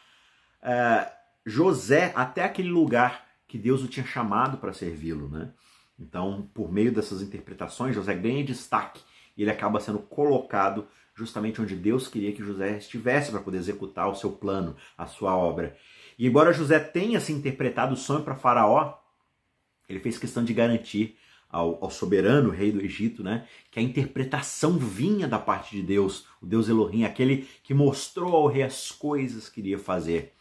uh, 0.61 1.09
José 1.45 2.11
até 2.15 2.43
aquele 2.43 2.69
lugar 2.69 3.25
que 3.47 3.57
Deus 3.57 3.81
o 3.81 3.87
tinha 3.87 4.05
chamado 4.05 4.57
para 4.57 4.73
servi-lo, 4.73 5.29
né? 5.29 5.51
Então, 5.99 6.49
por 6.53 6.71
meio 6.71 6.91
dessas 6.91 7.21
interpretações, 7.21 7.95
José 7.95 8.13
ganha 8.15 8.43
destaque 8.43 9.01
e 9.35 9.41
ele 9.41 9.51
acaba 9.51 9.79
sendo 9.79 9.99
colocado 9.99 10.87
justamente 11.13 11.61
onde 11.61 11.75
Deus 11.75 12.07
queria 12.07 12.33
que 12.33 12.43
José 12.43 12.77
estivesse 12.77 13.31
para 13.31 13.39
poder 13.39 13.57
executar 13.57 14.09
o 14.09 14.15
seu 14.15 14.31
plano, 14.31 14.75
a 14.97 15.05
sua 15.05 15.35
obra. 15.35 15.75
E 16.19 16.27
embora 16.27 16.53
José 16.53 16.77
tenha 16.79 17.19
se 17.19 17.31
interpretado 17.31 17.93
o 17.93 17.97
sonho 17.97 18.23
para 18.23 18.35
Faraó, 18.35 18.97
ele 19.87 19.99
fez 19.99 20.17
questão 20.17 20.43
de 20.43 20.53
garantir 20.53 21.17
ao, 21.49 21.81
ao, 21.81 21.89
soberano 21.89 22.49
rei 22.49 22.71
do 22.71 22.81
Egito, 22.81 23.23
né, 23.23 23.47
que 23.71 23.79
a 23.79 23.81
interpretação 23.81 24.77
vinha 24.77 25.27
da 25.27 25.39
parte 25.39 25.75
de 25.75 25.81
Deus, 25.81 26.27
o 26.41 26.45
Deus 26.45 26.67
Elohim, 26.67 27.05
aquele 27.05 27.47
que 27.63 27.73
mostrou 27.73 28.35
ao 28.35 28.47
rei 28.47 28.63
as 28.63 28.91
coisas 28.91 29.47
que 29.47 29.61
iria 29.61 29.79
fazer. 29.79 30.33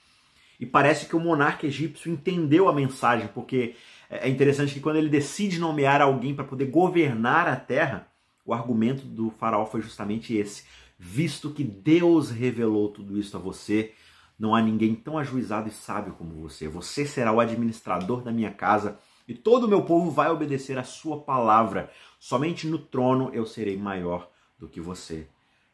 E 0.58 0.66
parece 0.66 1.06
que 1.06 1.14
o 1.14 1.20
monarca 1.20 1.66
egípcio 1.66 2.10
entendeu 2.10 2.68
a 2.68 2.72
mensagem, 2.72 3.28
porque 3.28 3.74
é 4.08 4.28
interessante 4.28 4.74
que 4.74 4.80
quando 4.80 4.96
ele 4.96 5.08
decide 5.08 5.58
nomear 5.58 6.00
alguém 6.00 6.34
para 6.34 6.44
poder 6.44 6.66
governar 6.66 7.48
a 7.48 7.56
terra, 7.56 8.08
o 8.44 8.52
argumento 8.52 9.04
do 9.06 9.30
faraó 9.30 9.64
foi 9.66 9.80
justamente 9.80 10.34
esse. 10.34 10.64
Visto 10.98 11.50
que 11.50 11.64
Deus 11.64 12.30
revelou 12.30 12.88
tudo 12.88 13.18
isso 13.18 13.36
a 13.36 13.40
você, 13.40 13.92
não 14.38 14.54
há 14.54 14.60
ninguém 14.60 14.94
tão 14.94 15.18
ajuizado 15.18 15.68
e 15.68 15.72
sábio 15.72 16.14
como 16.14 16.34
você. 16.34 16.68
Você 16.68 17.06
será 17.06 17.32
o 17.32 17.40
administrador 17.40 18.22
da 18.22 18.32
minha 18.32 18.50
casa 18.50 18.98
e 19.26 19.34
todo 19.34 19.64
o 19.64 19.68
meu 19.68 19.82
povo 19.82 20.10
vai 20.10 20.30
obedecer 20.30 20.78
a 20.78 20.84
sua 20.84 21.20
palavra. 21.20 21.90
Somente 22.18 22.66
no 22.66 22.78
trono 22.78 23.30
eu 23.32 23.46
serei 23.46 23.76
maior 23.76 24.28
do 24.58 24.68
que 24.68 24.80
você. 24.80 25.26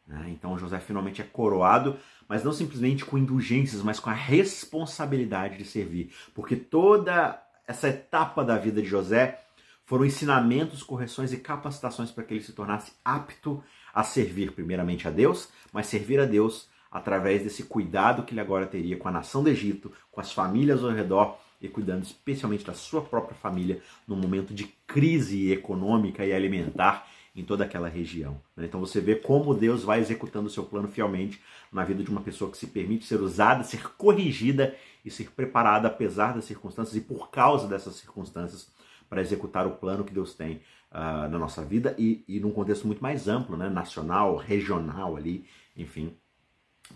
Né? 0.07 0.27
Então 0.29 0.57
José 0.57 0.79
finalmente 0.79 1.21
é 1.21 1.25
coroado, 1.25 1.97
mas 2.27 2.43
não 2.43 2.53
simplesmente 2.53 3.03
com 3.03 3.17
indulgências, 3.17 3.81
mas 3.81 3.99
com 3.99 4.09
a 4.09 4.13
responsabilidade 4.13 5.57
de 5.57 5.65
servir. 5.65 6.13
Porque 6.33 6.55
toda 6.55 7.41
essa 7.71 7.87
etapa 7.87 8.43
da 8.43 8.57
vida 8.57 8.81
de 8.81 8.87
José 8.87 9.39
foram 9.85 10.05
ensinamentos, 10.05 10.83
correções 10.83 11.33
e 11.33 11.37
capacitações 11.37 12.11
para 12.11 12.23
que 12.23 12.33
ele 12.33 12.43
se 12.43 12.53
tornasse 12.53 12.93
apto 13.03 13.63
a 13.93 14.03
servir 14.03 14.51
primeiramente 14.51 15.07
a 15.07 15.11
Deus, 15.11 15.49
mas 15.73 15.87
servir 15.87 16.19
a 16.19 16.25
Deus 16.25 16.69
através 16.91 17.43
desse 17.43 17.63
cuidado 17.63 18.23
que 18.23 18.33
ele 18.33 18.41
agora 18.41 18.67
teria 18.67 18.97
com 18.97 19.07
a 19.07 19.11
nação 19.11 19.41
do 19.43 19.49
Egito, 19.49 19.91
com 20.11 20.21
as 20.21 20.31
famílias 20.31 20.83
ao 20.83 20.91
redor 20.91 21.37
e 21.61 21.67
cuidando 21.67 22.03
especialmente 22.03 22.65
da 22.65 22.73
sua 22.73 23.01
própria 23.01 23.35
família 23.35 23.81
num 24.07 24.15
momento 24.15 24.53
de 24.53 24.65
crise 24.85 25.51
econômica 25.51 26.25
e 26.25 26.33
alimentar 26.33 27.07
em 27.35 27.43
toda 27.43 27.63
aquela 27.63 27.87
região. 27.87 28.41
Né? 28.55 28.65
Então 28.65 28.79
você 28.79 28.99
vê 28.99 29.15
como 29.15 29.53
Deus 29.53 29.83
vai 29.83 29.99
executando 29.99 30.47
o 30.47 30.49
seu 30.49 30.63
plano 30.63 30.87
fielmente 30.87 31.41
na 31.71 31.83
vida 31.83 32.03
de 32.03 32.09
uma 32.09 32.21
pessoa 32.21 32.51
que 32.51 32.57
se 32.57 32.67
permite 32.67 33.05
ser 33.05 33.21
usada, 33.21 33.63
ser 33.63 33.89
corrigida 33.93 34.75
e 35.03 35.09
ser 35.09 35.31
preparada 35.31 35.87
apesar 35.87 36.33
das 36.33 36.45
circunstâncias 36.45 36.95
e 36.95 37.01
por 37.01 37.29
causa 37.29 37.67
dessas 37.67 37.95
circunstâncias 37.95 38.69
para 39.09 39.21
executar 39.21 39.65
o 39.65 39.71
plano 39.71 40.03
que 40.03 40.13
Deus 40.13 40.33
tem 40.33 40.61
uh, 40.91 41.29
na 41.29 41.39
nossa 41.39 41.63
vida 41.63 41.95
e, 41.97 42.23
e 42.27 42.39
num 42.39 42.51
contexto 42.51 42.85
muito 42.85 43.01
mais 43.01 43.27
amplo, 43.27 43.57
né? 43.57 43.69
nacional, 43.69 44.35
regional 44.35 45.15
ali, 45.15 45.45
enfim. 45.75 46.15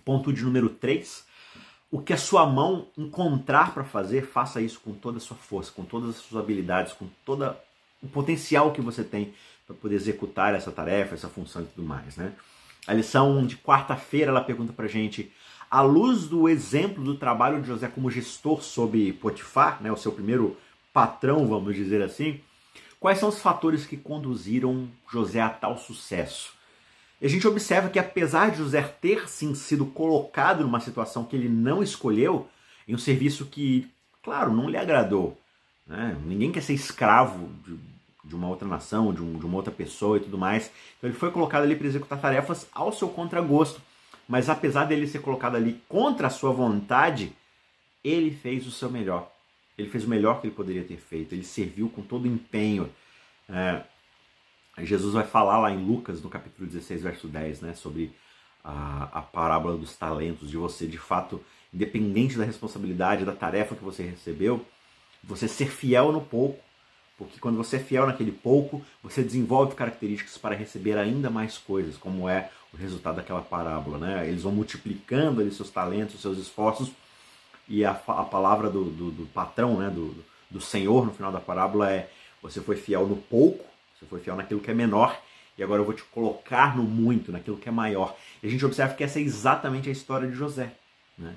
Ponto 0.03 0.31
de 0.31 0.43
número 0.43 0.69
3. 0.69 1.25
O 1.89 2.01
que 2.01 2.11
a 2.11 2.17
sua 2.17 2.45
mão 2.45 2.89
encontrar 2.97 3.73
para 3.73 3.85
fazer, 3.85 4.25
faça 4.25 4.61
isso 4.61 4.81
com 4.81 4.93
toda 4.93 5.17
a 5.17 5.21
sua 5.21 5.37
força, 5.37 5.71
com 5.71 5.85
todas 5.85 6.09
as 6.09 6.15
suas 6.17 6.43
habilidades, 6.43 6.91
com 6.91 7.07
todo 7.25 7.55
o 8.01 8.07
potencial 8.07 8.73
que 8.73 8.81
você 8.81 9.03
tem 9.03 9.33
para 9.65 9.75
poder 9.75 9.95
executar 9.95 10.53
essa 10.53 10.71
tarefa, 10.71 11.15
essa 11.15 11.27
função 11.27 11.63
e 11.63 11.65
tudo 11.65 11.87
mais, 11.87 12.15
né? 12.17 12.33
A 12.87 12.93
lição 12.93 13.45
de 13.45 13.57
quarta-feira 13.57 14.29
ela 14.29 14.41
pergunta 14.41 14.71
para 14.71 14.87
gente, 14.87 15.31
à 15.69 15.81
luz 15.81 16.27
do 16.27 16.47
exemplo 16.47 17.03
do 17.03 17.15
trabalho 17.15 17.61
de 17.61 17.67
José 17.67 17.87
como 17.87 18.11
gestor 18.11 18.61
sob 18.61 19.11
Potifar, 19.13 19.81
né, 19.81 19.91
o 19.91 19.97
seu 19.97 20.11
primeiro 20.11 20.55
patrão, 20.93 21.47
vamos 21.47 21.75
dizer 21.75 22.01
assim, 22.01 22.39
quais 22.99 23.17
são 23.17 23.29
os 23.29 23.39
fatores 23.39 23.85
que 23.85 23.97
conduziram 23.97 24.87
José 25.11 25.41
a 25.41 25.49
tal 25.49 25.77
sucesso? 25.77 26.53
E 27.19 27.25
a 27.25 27.29
gente 27.29 27.47
observa 27.47 27.89
que 27.89 27.97
apesar 27.97 28.51
de 28.51 28.57
José 28.57 28.81
ter 28.83 29.27
sim 29.27 29.55
sido 29.55 29.85
colocado 29.85 30.63
numa 30.63 30.79
situação 30.79 31.25
que 31.25 31.35
ele 31.35 31.49
não 31.49 31.81
escolheu, 31.81 32.47
em 32.87 32.93
um 32.93 32.99
serviço 32.99 33.45
que, 33.45 33.89
claro, 34.21 34.53
não 34.53 34.69
lhe 34.69 34.77
agradou. 34.77 35.39
Né? 35.87 36.15
Ninguém 36.23 36.51
quer 36.51 36.61
ser 36.61 36.73
escravo 36.73 37.49
de, 37.65 37.79
de 38.25 38.35
uma 38.35 38.49
outra 38.49 38.67
nação, 38.67 39.13
de, 39.13 39.21
um, 39.21 39.37
de, 39.37 39.45
uma 39.45 39.55
outra 39.55 39.71
pessoa 39.71 40.17
e 40.17 40.21
tudo 40.21 40.37
mais. 40.37 40.71
Então 40.97 41.09
ele 41.09 41.17
foi 41.17 41.31
colocado 41.31 41.63
ali 41.63 41.75
para 41.75 41.87
executar 41.87 42.19
tarefas 42.19 42.67
ao 42.73 42.91
seu 42.91 43.07
contragosto. 43.07 43.81
Mas 44.27 44.49
apesar 44.49 44.85
dele 44.85 45.07
ser 45.07 45.19
colocado 45.19 45.55
ali 45.55 45.79
contra 45.87 46.27
a 46.27 46.31
sua 46.31 46.51
vontade, 46.51 47.31
ele 48.03 48.31
fez 48.31 48.65
o 48.65 48.71
seu 48.71 48.89
melhor. 48.89 49.31
Ele 49.77 49.89
fez 49.89 50.03
o 50.03 50.09
melhor 50.09 50.41
que 50.41 50.47
ele 50.47 50.55
poderia 50.55 50.83
ter 50.83 50.97
feito. 50.97 51.33
Ele 51.33 51.43
serviu 51.43 51.89
com 51.89 52.01
todo 52.01 52.27
empenho. 52.27 52.89
É, 53.47 53.83
Jesus 54.79 55.13
vai 55.13 55.25
falar 55.25 55.59
lá 55.59 55.71
em 55.71 55.85
Lucas, 55.85 56.21
no 56.21 56.29
capítulo 56.29 56.67
16, 56.67 57.03
verso 57.03 57.27
10, 57.27 57.61
né, 57.61 57.73
sobre 57.73 58.11
a, 58.63 59.19
a 59.19 59.21
parábola 59.21 59.77
dos 59.77 59.95
talentos, 59.95 60.49
de 60.49 60.57
você, 60.57 60.87
de 60.87 60.97
fato, 60.97 61.41
independente 61.73 62.37
da 62.37 62.43
responsabilidade, 62.43 63.25
da 63.25 63.33
tarefa 63.33 63.75
que 63.75 63.83
você 63.83 64.03
recebeu, 64.03 64.65
você 65.23 65.47
ser 65.47 65.69
fiel 65.69 66.11
no 66.11 66.21
pouco, 66.21 66.59
porque 67.17 67.39
quando 67.39 67.57
você 67.57 67.77
é 67.77 67.79
fiel 67.79 68.05
naquele 68.05 68.31
pouco, 68.31 68.83
você 69.01 69.23
desenvolve 69.23 69.75
características 69.75 70.37
para 70.37 70.55
receber 70.55 70.97
ainda 70.97 71.29
mais 71.29 71.57
coisas, 71.57 71.95
como 71.95 72.27
é 72.27 72.49
o 72.73 72.77
resultado 72.77 73.15
daquela 73.15 73.41
parábola. 73.41 73.97
Né? 73.97 74.27
Eles 74.27 74.43
vão 74.43 74.51
multiplicando 74.51 75.39
ali 75.39 75.51
seus 75.51 75.69
talentos, 75.69 76.21
seus 76.21 76.37
esforços, 76.37 76.91
e 77.67 77.85
a, 77.85 77.91
a 77.91 78.23
palavra 78.23 78.69
do, 78.69 78.85
do, 78.85 79.11
do 79.11 79.25
patrão, 79.27 79.77
né? 79.77 79.89
do, 79.89 80.15
do 80.49 80.59
Senhor 80.59 81.05
no 81.05 81.13
final 81.13 81.31
da 81.31 81.39
parábola 81.39 81.89
é: 81.89 82.11
você 82.41 82.59
foi 82.59 82.75
fiel 82.75 83.07
no 83.07 83.15
pouco, 83.15 83.65
você 83.97 84.05
foi 84.05 84.19
fiel 84.19 84.35
naquilo 84.35 84.59
que 84.59 84.69
é 84.69 84.73
menor, 84.73 85.17
e 85.57 85.63
agora 85.63 85.81
eu 85.81 85.85
vou 85.85 85.93
te 85.93 86.03
colocar 86.03 86.75
no 86.75 86.83
muito, 86.83 87.31
naquilo 87.31 87.57
que 87.57 87.69
é 87.69 87.71
maior. 87.71 88.15
E 88.43 88.47
a 88.47 88.49
gente 88.49 88.65
observa 88.65 88.93
que 88.93 89.03
essa 89.05 89.19
é 89.19 89.21
exatamente 89.21 89.87
a 89.87 89.91
história 89.91 90.27
de 90.27 90.35
José. 90.35 90.73
Né? 91.17 91.33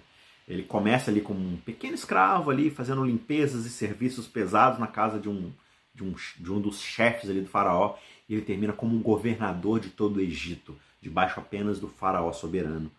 Ele 0.47 0.65
começa 0.65 1.11
ali 1.11 1.21
como 1.21 1.39
um 1.39 1.57
pequeno 1.57 1.95
escravo 1.95 2.51
ali, 2.51 2.69
fazendo 2.69 3.05
limpezas 3.05 3.65
e 3.65 3.71
serviços 3.71 4.27
pesados 4.27 4.81
na 4.81 4.89
casa 4.89 5.21
de 5.21 5.29
um, 5.29 5.53
de 5.99 6.05
um, 6.05 6.15
de 6.39 6.53
um 6.53 6.61
dos 6.61 6.81
chefes 6.81 7.29
ali 7.29 7.41
do 7.41 7.49
faraó, 7.49 7.97
e 8.29 8.35
ele 8.35 8.43
termina 8.43 8.73
como 8.73 8.97
um 8.97 9.03
governador 9.03 9.81
de 9.81 9.91
todo 9.91 10.17
o 10.17 10.21
Egito, 10.21 10.77
debaixo 11.03 11.41
apenas 11.41 11.81
do 11.81 11.89
faraó 11.89 12.33
soberano. 12.33 12.91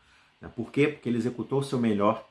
Né? 0.42 0.52
Por 0.54 0.72
quê? 0.72 0.88
Porque 0.88 1.08
ele 1.08 1.18
executou 1.18 1.60
o 1.60 1.64
seu 1.64 1.80
melhor 1.80 2.28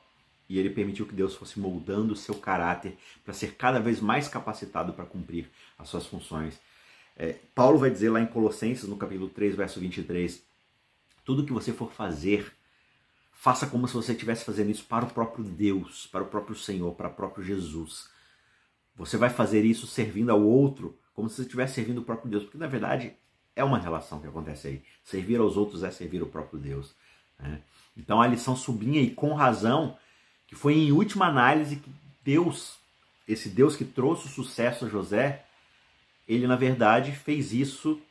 e 0.47 0.57
ele 0.57 0.69
permitiu 0.69 1.05
que 1.05 1.13
Deus 1.13 1.35
fosse 1.35 1.59
moldando 1.59 2.13
o 2.13 2.15
seu 2.15 2.35
caráter 2.35 2.97
para 3.23 3.33
ser 3.33 3.55
cada 3.55 3.79
vez 3.79 3.99
mais 3.99 4.27
capacitado 4.27 4.93
para 4.93 5.05
cumprir 5.05 5.49
as 5.77 5.89
suas 5.89 6.05
funções. 6.05 6.59
É, 7.15 7.35
Paulo 7.53 7.77
vai 7.77 7.89
dizer 7.89 8.09
lá 8.09 8.21
em 8.21 8.25
Colossenses, 8.25 8.87
no 8.87 8.97
capítulo 8.97 9.29
3, 9.29 9.55
verso 9.55 9.79
23, 9.79 10.41
tudo 11.25 11.45
que 11.45 11.53
você 11.53 11.71
for 11.71 11.91
fazer, 11.91 12.51
faça 13.33 13.67
como 13.67 13.87
se 13.87 13.93
você 13.93 14.13
estivesse 14.13 14.43
fazendo 14.43 14.71
isso 14.71 14.85
para 14.85 15.05
o 15.05 15.09
próprio 15.09 15.43
Deus, 15.43 16.07
para 16.07 16.23
o 16.23 16.27
próprio 16.27 16.55
Senhor, 16.55 16.93
para 16.95 17.09
o 17.09 17.13
próprio 17.13 17.43
Jesus. 17.43 18.09
Você 18.99 19.15
vai 19.15 19.29
fazer 19.29 19.63
isso 19.63 19.87
servindo 19.87 20.29
ao 20.29 20.43
outro, 20.43 20.99
como 21.13 21.29
se 21.29 21.37
você 21.37 21.43
estivesse 21.43 21.75
servindo 21.75 21.99
o 21.99 22.03
próprio 22.03 22.29
Deus, 22.29 22.43
porque 22.43 22.57
na 22.57 22.67
verdade 22.67 23.13
é 23.55 23.63
uma 23.63 23.79
relação 23.79 24.19
que 24.19 24.27
acontece 24.27 24.67
aí. 24.67 24.83
Servir 25.05 25.39
aos 25.39 25.55
outros 25.55 25.83
é 25.83 25.89
servir 25.89 26.21
o 26.21 26.25
próprio 26.25 26.59
Deus. 26.59 26.93
Né? 27.39 27.61
Então 27.95 28.21
a 28.21 28.27
lição 28.27 28.57
sublinha 28.57 29.01
e 29.01 29.09
com 29.09 29.33
razão 29.33 29.97
que 30.47 30.53
foi 30.53 30.73
em 30.73 30.91
última 30.91 31.27
análise 31.27 31.77
que 31.77 31.89
Deus, 32.25 32.77
esse 33.25 33.47
Deus 33.47 33.77
que 33.77 33.85
trouxe 33.85 34.27
o 34.27 34.29
sucesso 34.29 34.85
a 34.85 34.89
José, 34.89 35.45
ele 36.27 36.45
na 36.45 36.57
verdade 36.57 37.13
fez 37.13 37.53
isso 37.53 38.01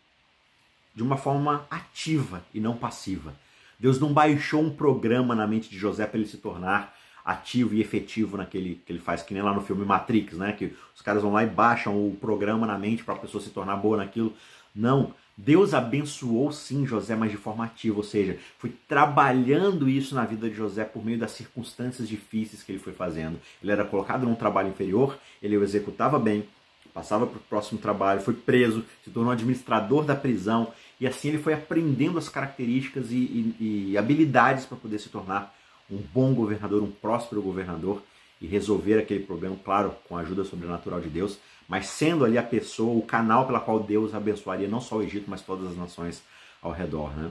de 0.94 1.02
uma 1.02 1.18
forma 1.18 1.66
ativa 1.70 2.42
e 2.54 2.60
não 2.60 2.74
passiva. 2.74 3.34
Deus 3.78 4.00
não 4.00 4.10
baixou 4.10 4.62
um 4.62 4.74
programa 4.74 5.34
na 5.34 5.46
mente 5.46 5.68
de 5.68 5.76
José 5.76 6.06
para 6.06 6.18
ele 6.18 6.28
se 6.28 6.38
tornar 6.38 6.96
ativo 7.28 7.74
e 7.74 7.82
efetivo 7.82 8.38
naquele 8.38 8.80
que 8.86 8.90
ele 8.90 8.98
faz, 8.98 9.22
que 9.22 9.34
nem 9.34 9.42
lá 9.42 9.52
no 9.52 9.60
filme 9.60 9.84
Matrix, 9.84 10.38
né? 10.38 10.54
Que 10.54 10.72
os 10.96 11.02
caras 11.02 11.22
vão 11.22 11.30
lá 11.30 11.44
e 11.44 11.46
baixam 11.46 11.94
o 11.94 12.16
programa 12.18 12.66
na 12.66 12.78
mente 12.78 13.04
para 13.04 13.12
a 13.12 13.18
pessoa 13.18 13.44
se 13.44 13.50
tornar 13.50 13.76
boa 13.76 13.98
naquilo. 13.98 14.32
Não. 14.74 15.12
Deus 15.36 15.74
abençoou 15.74 16.50
sim 16.50 16.86
José, 16.86 17.14
mas 17.14 17.30
de 17.30 17.36
forma 17.36 17.66
ativa, 17.66 17.98
ou 17.98 18.02
seja, 18.02 18.38
foi 18.58 18.72
trabalhando 18.88 19.88
isso 19.88 20.14
na 20.14 20.24
vida 20.24 20.48
de 20.48 20.56
José 20.56 20.84
por 20.84 21.04
meio 21.04 21.18
das 21.18 21.32
circunstâncias 21.32 22.08
difíceis 22.08 22.62
que 22.62 22.72
ele 22.72 22.78
foi 22.78 22.94
fazendo. 22.94 23.38
Ele 23.62 23.70
era 23.72 23.84
colocado 23.84 24.24
num 24.24 24.34
trabalho 24.34 24.70
inferior, 24.70 25.18
ele 25.42 25.56
o 25.56 25.62
executava 25.62 26.18
bem, 26.18 26.48
passava 26.94 27.26
para 27.26 27.36
o 27.36 27.42
próximo 27.42 27.78
trabalho, 27.78 28.22
foi 28.22 28.34
preso, 28.34 28.84
se 29.04 29.10
tornou 29.10 29.30
administrador 29.30 30.02
da 30.02 30.16
prisão 30.16 30.72
e 30.98 31.06
assim 31.06 31.28
ele 31.28 31.38
foi 31.38 31.52
aprendendo 31.52 32.18
as 32.18 32.28
características 32.28 33.12
e, 33.12 33.54
e, 33.60 33.90
e 33.90 33.98
habilidades 33.98 34.64
para 34.64 34.78
poder 34.78 34.98
se 34.98 35.10
tornar 35.10 35.54
um 35.90 35.98
bom 35.98 36.34
governador, 36.34 36.82
um 36.82 36.90
próspero 36.90 37.42
governador 37.42 38.02
e 38.40 38.46
resolver 38.46 38.98
aquele 38.98 39.24
problema, 39.24 39.56
claro, 39.64 39.94
com 40.08 40.16
a 40.16 40.20
ajuda 40.20 40.44
sobrenatural 40.44 41.00
de 41.00 41.08
Deus, 41.08 41.38
mas 41.66 41.86
sendo 41.86 42.24
ali 42.24 42.38
a 42.38 42.42
pessoa, 42.42 42.96
o 42.96 43.02
canal 43.02 43.46
pela 43.46 43.60
qual 43.60 43.80
Deus 43.80 44.14
abençoaria 44.14 44.68
não 44.68 44.80
só 44.80 44.96
o 44.96 45.02
Egito, 45.02 45.28
mas 45.28 45.42
todas 45.42 45.70
as 45.70 45.76
nações 45.76 46.22
ao 46.62 46.70
redor. 46.70 47.10
Né? 47.16 47.30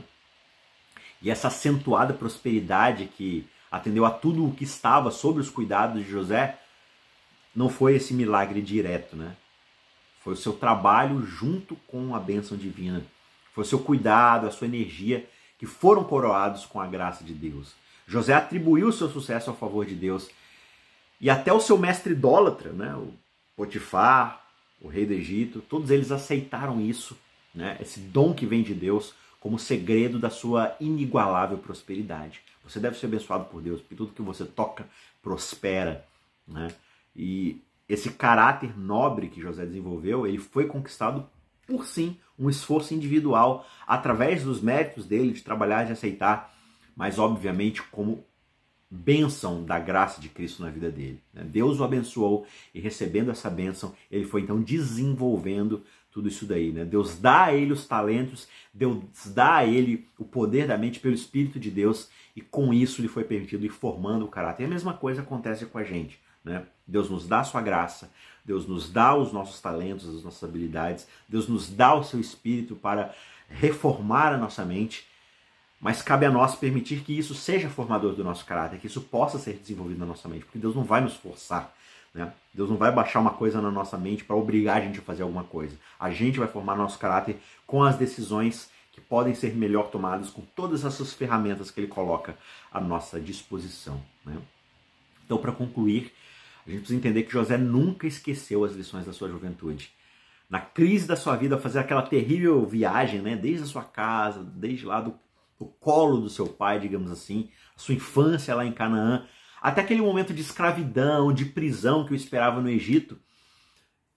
E 1.21 1.29
essa 1.29 1.47
acentuada 1.47 2.13
prosperidade 2.13 3.05
que 3.05 3.47
atendeu 3.71 4.05
a 4.05 4.11
tudo 4.11 4.45
o 4.45 4.53
que 4.53 4.63
estava 4.63 5.11
sob 5.11 5.39
os 5.39 5.49
cuidados 5.49 6.03
de 6.03 6.09
José, 6.09 6.59
não 7.55 7.69
foi 7.69 7.95
esse 7.95 8.13
milagre 8.13 8.61
direto, 8.61 9.15
né? 9.15 9.35
Foi 10.23 10.33
o 10.33 10.37
seu 10.37 10.53
trabalho 10.53 11.25
junto 11.25 11.75
com 11.87 12.13
a 12.13 12.19
bênção 12.19 12.57
divina. 12.57 13.03
Foi 13.53 13.63
o 13.63 13.67
seu 13.67 13.79
cuidado, 13.79 14.45
a 14.45 14.51
sua 14.51 14.67
energia 14.67 15.27
que 15.57 15.65
foram 15.65 16.03
coroados 16.03 16.65
com 16.65 16.79
a 16.79 16.85
graça 16.85 17.23
de 17.23 17.33
Deus. 17.33 17.73
José 18.07 18.33
atribuiu 18.33 18.87
o 18.87 18.93
seu 18.93 19.09
sucesso 19.09 19.49
ao 19.49 19.55
favor 19.55 19.85
de 19.85 19.93
Deus. 19.93 20.29
E 21.19 21.29
até 21.29 21.51
o 21.51 21.59
seu 21.59 21.77
mestre 21.77 22.13
idólatra, 22.13 22.71
né, 22.71 22.95
o 22.95 23.13
Potifar, 23.55 24.45
o 24.81 24.87
rei 24.87 25.05
do 25.05 25.13
Egito, 25.13 25.61
todos 25.61 25.91
eles 25.91 26.11
aceitaram 26.11 26.79
isso, 26.79 27.17
né, 27.53 27.77
esse 27.81 27.99
dom 27.99 28.33
que 28.33 28.45
vem 28.45 28.63
de 28.63 28.73
Deus, 28.73 29.13
como 29.39 29.59
segredo 29.59 30.17
da 30.17 30.29
sua 30.29 30.75
inigualável 30.79 31.57
prosperidade. 31.57 32.41
Você 32.63 32.79
deve 32.79 32.97
ser 32.97 33.07
abençoado 33.07 33.45
por 33.45 33.61
Deus, 33.61 33.81
porque 33.81 33.95
tudo 33.95 34.13
que 34.13 34.21
você 34.21 34.45
toca 34.45 34.87
prospera. 35.21 36.05
Né? 36.47 36.69
E 37.15 37.61
esse 37.87 38.11
caráter 38.11 38.77
nobre 38.77 39.27
que 39.27 39.41
José 39.41 39.65
desenvolveu, 39.65 40.27
ele 40.27 40.37
foi 40.37 40.65
conquistado 40.65 41.27
por 41.65 41.85
sim 41.85 42.17
um 42.37 42.49
esforço 42.49 42.93
individual, 42.93 43.65
através 43.85 44.43
dos 44.43 44.61
méritos 44.61 45.05
dele 45.05 45.33
de 45.33 45.41
trabalhar, 45.41 45.85
de 45.85 45.93
aceitar, 45.93 46.53
mas 46.97 47.19
obviamente 47.19 47.83
como 47.83 48.25
bênção 48.89 49.63
da 49.63 49.77
graça 49.77 50.19
de 50.19 50.29
Cristo 50.29 50.63
na 50.63 50.69
vida 50.69 50.89
dele. 50.89 51.21
Né? 51.33 51.43
Deus 51.43 51.79
o 51.79 51.83
abençoou 51.83 52.47
e 52.73 52.79
recebendo 52.79 53.29
essa 53.29 53.49
bênção, 53.49 53.93
ele 54.09 54.25
foi 54.25 54.41
então 54.41 54.61
desenvolvendo 54.61 55.83
tudo 56.09 56.27
isso 56.27 56.45
daí. 56.45 56.71
Né? 56.71 56.83
Deus 56.83 57.19
dá 57.19 57.45
a 57.45 57.53
ele 57.53 57.73
os 57.73 57.85
talentos, 57.85 58.47
Deus 58.73 59.03
dá 59.27 59.57
a 59.57 59.65
ele 59.65 60.07
o 60.17 60.25
poder 60.25 60.67
da 60.67 60.77
mente 60.77 60.99
pelo 60.99 61.13
Espírito 61.13 61.59
de 61.59 61.69
Deus 61.69 62.09
e 62.35 62.41
com 62.41 62.73
isso 62.73 63.01
lhe 63.01 63.07
foi 63.07 63.23
permitido 63.23 63.65
ir 63.65 63.69
formando 63.69 64.25
o 64.25 64.29
caráter. 64.29 64.63
E 64.63 64.65
a 64.65 64.69
mesma 64.69 64.93
coisa 64.93 65.21
acontece 65.21 65.65
com 65.65 65.77
a 65.77 65.83
gente. 65.83 66.19
Né? 66.43 66.65
Deus 66.87 67.09
nos 67.09 67.27
dá 67.27 67.41
a 67.41 67.43
sua 67.43 67.61
graça, 67.61 68.09
Deus 68.45 68.65
nos 68.65 68.89
dá 68.89 69.13
os 69.13 69.33
nossos 69.33 69.59
talentos, 69.59 70.07
as 70.07 70.23
nossas 70.23 70.47
habilidades, 70.47 71.05
Deus 71.27 71.47
nos 71.47 71.69
dá 71.69 71.93
o 71.93 72.03
seu 72.03 72.19
espírito 72.19 72.75
para 72.75 73.13
reformar 73.49 74.33
a 74.33 74.37
nossa 74.37 74.63
mente, 74.63 75.05
mas 75.79 76.01
cabe 76.01 76.25
a 76.25 76.31
nós 76.31 76.55
permitir 76.55 77.01
que 77.01 77.17
isso 77.17 77.35
seja 77.35 77.69
formador 77.69 78.13
do 78.13 78.23
nosso 78.23 78.45
caráter, 78.45 78.79
que 78.79 78.87
isso 78.87 79.01
possa 79.01 79.37
ser 79.37 79.53
desenvolvido 79.53 79.99
na 79.99 80.05
nossa 80.05 80.27
mente, 80.27 80.45
porque 80.45 80.57
Deus 80.57 80.75
não 80.75 80.83
vai 80.83 81.01
nos 81.01 81.15
forçar. 81.15 81.73
Né? 82.13 82.31
Deus 82.53 82.69
não 82.69 82.77
vai 82.77 82.91
baixar 82.91 83.19
uma 83.19 83.31
coisa 83.31 83.61
na 83.61 83.69
nossa 83.69 83.97
mente 83.97 84.23
para 84.23 84.35
obrigar 84.35 84.77
a 84.77 84.81
gente 84.81 84.99
a 84.99 85.03
fazer 85.03 85.21
alguma 85.21 85.43
coisa. 85.43 85.77
A 85.99 86.09
gente 86.09 86.39
vai 86.39 86.47
formar 86.47 86.75
nosso 86.75 86.97
caráter 86.97 87.39
com 87.65 87.83
as 87.83 87.95
decisões 87.95 88.69
que 88.91 88.99
podem 88.99 89.35
ser 89.35 89.55
melhor 89.55 89.91
tomadas 89.91 90.31
com 90.31 90.41
todas 90.41 90.83
essas 90.83 91.13
ferramentas 91.13 91.69
que 91.69 91.79
Ele 91.79 91.87
coloca 91.87 92.35
à 92.71 92.81
nossa 92.81 93.19
disposição. 93.19 94.01
Né? 94.25 94.35
Então, 95.23 95.37
para 95.37 95.51
concluir, 95.51 96.11
a 96.65 96.71
gente 96.71 96.79
precisa 96.79 96.97
entender 96.97 97.23
que 97.23 97.31
José 97.31 97.57
nunca 97.57 98.07
esqueceu 98.07 98.63
as 98.63 98.73
lições 98.73 99.05
da 99.05 99.13
sua 99.13 99.29
juventude. 99.29 99.91
Na 100.49 100.59
crise 100.59 101.05
da 101.05 101.15
sua 101.15 101.35
vida, 101.35 101.59
fazer 101.59 101.79
aquela 101.79 102.01
terrível 102.01 102.65
viagem, 102.65 103.21
né? 103.21 103.35
desde 103.35 103.63
a 103.63 103.67
sua 103.67 103.83
casa, 103.83 104.41
desde 104.43 104.85
lá 104.85 105.01
do, 105.01 105.13
do 105.59 105.65
colo 105.65 106.21
do 106.21 106.29
seu 106.29 106.47
pai, 106.47 106.79
digamos 106.79 107.11
assim, 107.11 107.49
a 107.75 107.79
sua 107.79 107.95
infância 107.95 108.55
lá 108.55 108.65
em 108.65 108.71
Canaã, 108.71 109.25
até 109.61 109.81
aquele 109.81 110.01
momento 110.01 110.33
de 110.33 110.41
escravidão, 110.41 111.33
de 111.33 111.45
prisão 111.45 112.05
que 112.05 112.13
o 112.13 112.15
esperava 112.15 112.61
no 112.61 112.69
Egito, 112.69 113.19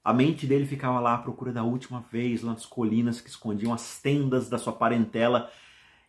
a 0.03 0.13
mente 0.13 0.47
dele 0.47 0.67
ficava 0.67 0.99
lá 0.99 1.15
à 1.15 1.19
procura 1.19 1.53
da 1.53 1.63
última 1.63 2.05
vez, 2.11 2.43
lá 2.43 2.53
nas 2.53 2.65
colinas 2.65 3.21
que 3.21 3.29
escondiam 3.29 3.73
as 3.73 4.01
tendas 4.01 4.49
da 4.49 4.59
sua 4.59 4.73
parentela. 4.73 5.51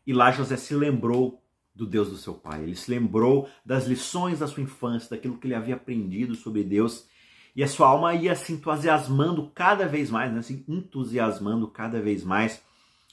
E 0.08 0.14
lá 0.14 0.32
José 0.32 0.56
se 0.56 0.74
lembrou 0.74 1.44
do 1.76 1.86
Deus 1.86 2.10
do 2.10 2.18
seu 2.18 2.34
pai. 2.34 2.64
Ele 2.64 2.76
se 2.76 2.90
lembrou 2.90 3.50
das 3.66 3.88
lições 3.88 4.40
da 4.40 4.48
sua 4.48 4.64
infância, 4.64 5.10
daquilo 5.10 5.38
que 5.38 5.48
ele 5.48 5.56
havia 5.56 5.76
aprendido 5.76 6.36
sobre 6.36 6.64
Deus. 6.64 7.06
E 7.54 7.62
a 7.62 7.68
sua 7.68 7.88
alma 7.88 8.14
ia 8.14 8.34
se 8.34 8.54
entusiasmando 8.54 9.52
cada 9.54 9.86
vez 9.88 10.10
mais, 10.10 10.32
né? 10.32 10.42
se 10.42 10.64
entusiasmando 10.68 11.68
cada 11.68 12.02
vez 12.02 12.24
mais 12.24 12.64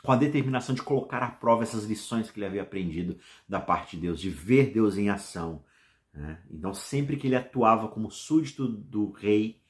com 0.08 0.12
a 0.12 0.16
determinação 0.16 0.74
de 0.74 0.80
colocar 0.80 1.22
à 1.22 1.28
prova 1.30 1.64
essas 1.64 1.84
lições 1.84 2.30
que 2.30 2.38
ele 2.38 2.46
havia 2.46 2.62
aprendido 2.62 3.18
da 3.46 3.60
parte 3.60 3.94
de 3.94 4.00
Deus, 4.00 4.18
de 4.18 4.30
ver 4.30 4.72
Deus 4.72 4.96
em 4.96 5.10
ação. 5.10 5.62
Né? 6.14 6.40
Então, 6.50 6.72
sempre 6.72 7.18
que 7.18 7.26
ele 7.26 7.36
atuava 7.36 7.88
como 7.88 8.10
súdito 8.10 8.66
do 8.66 9.10
rei 9.10 9.60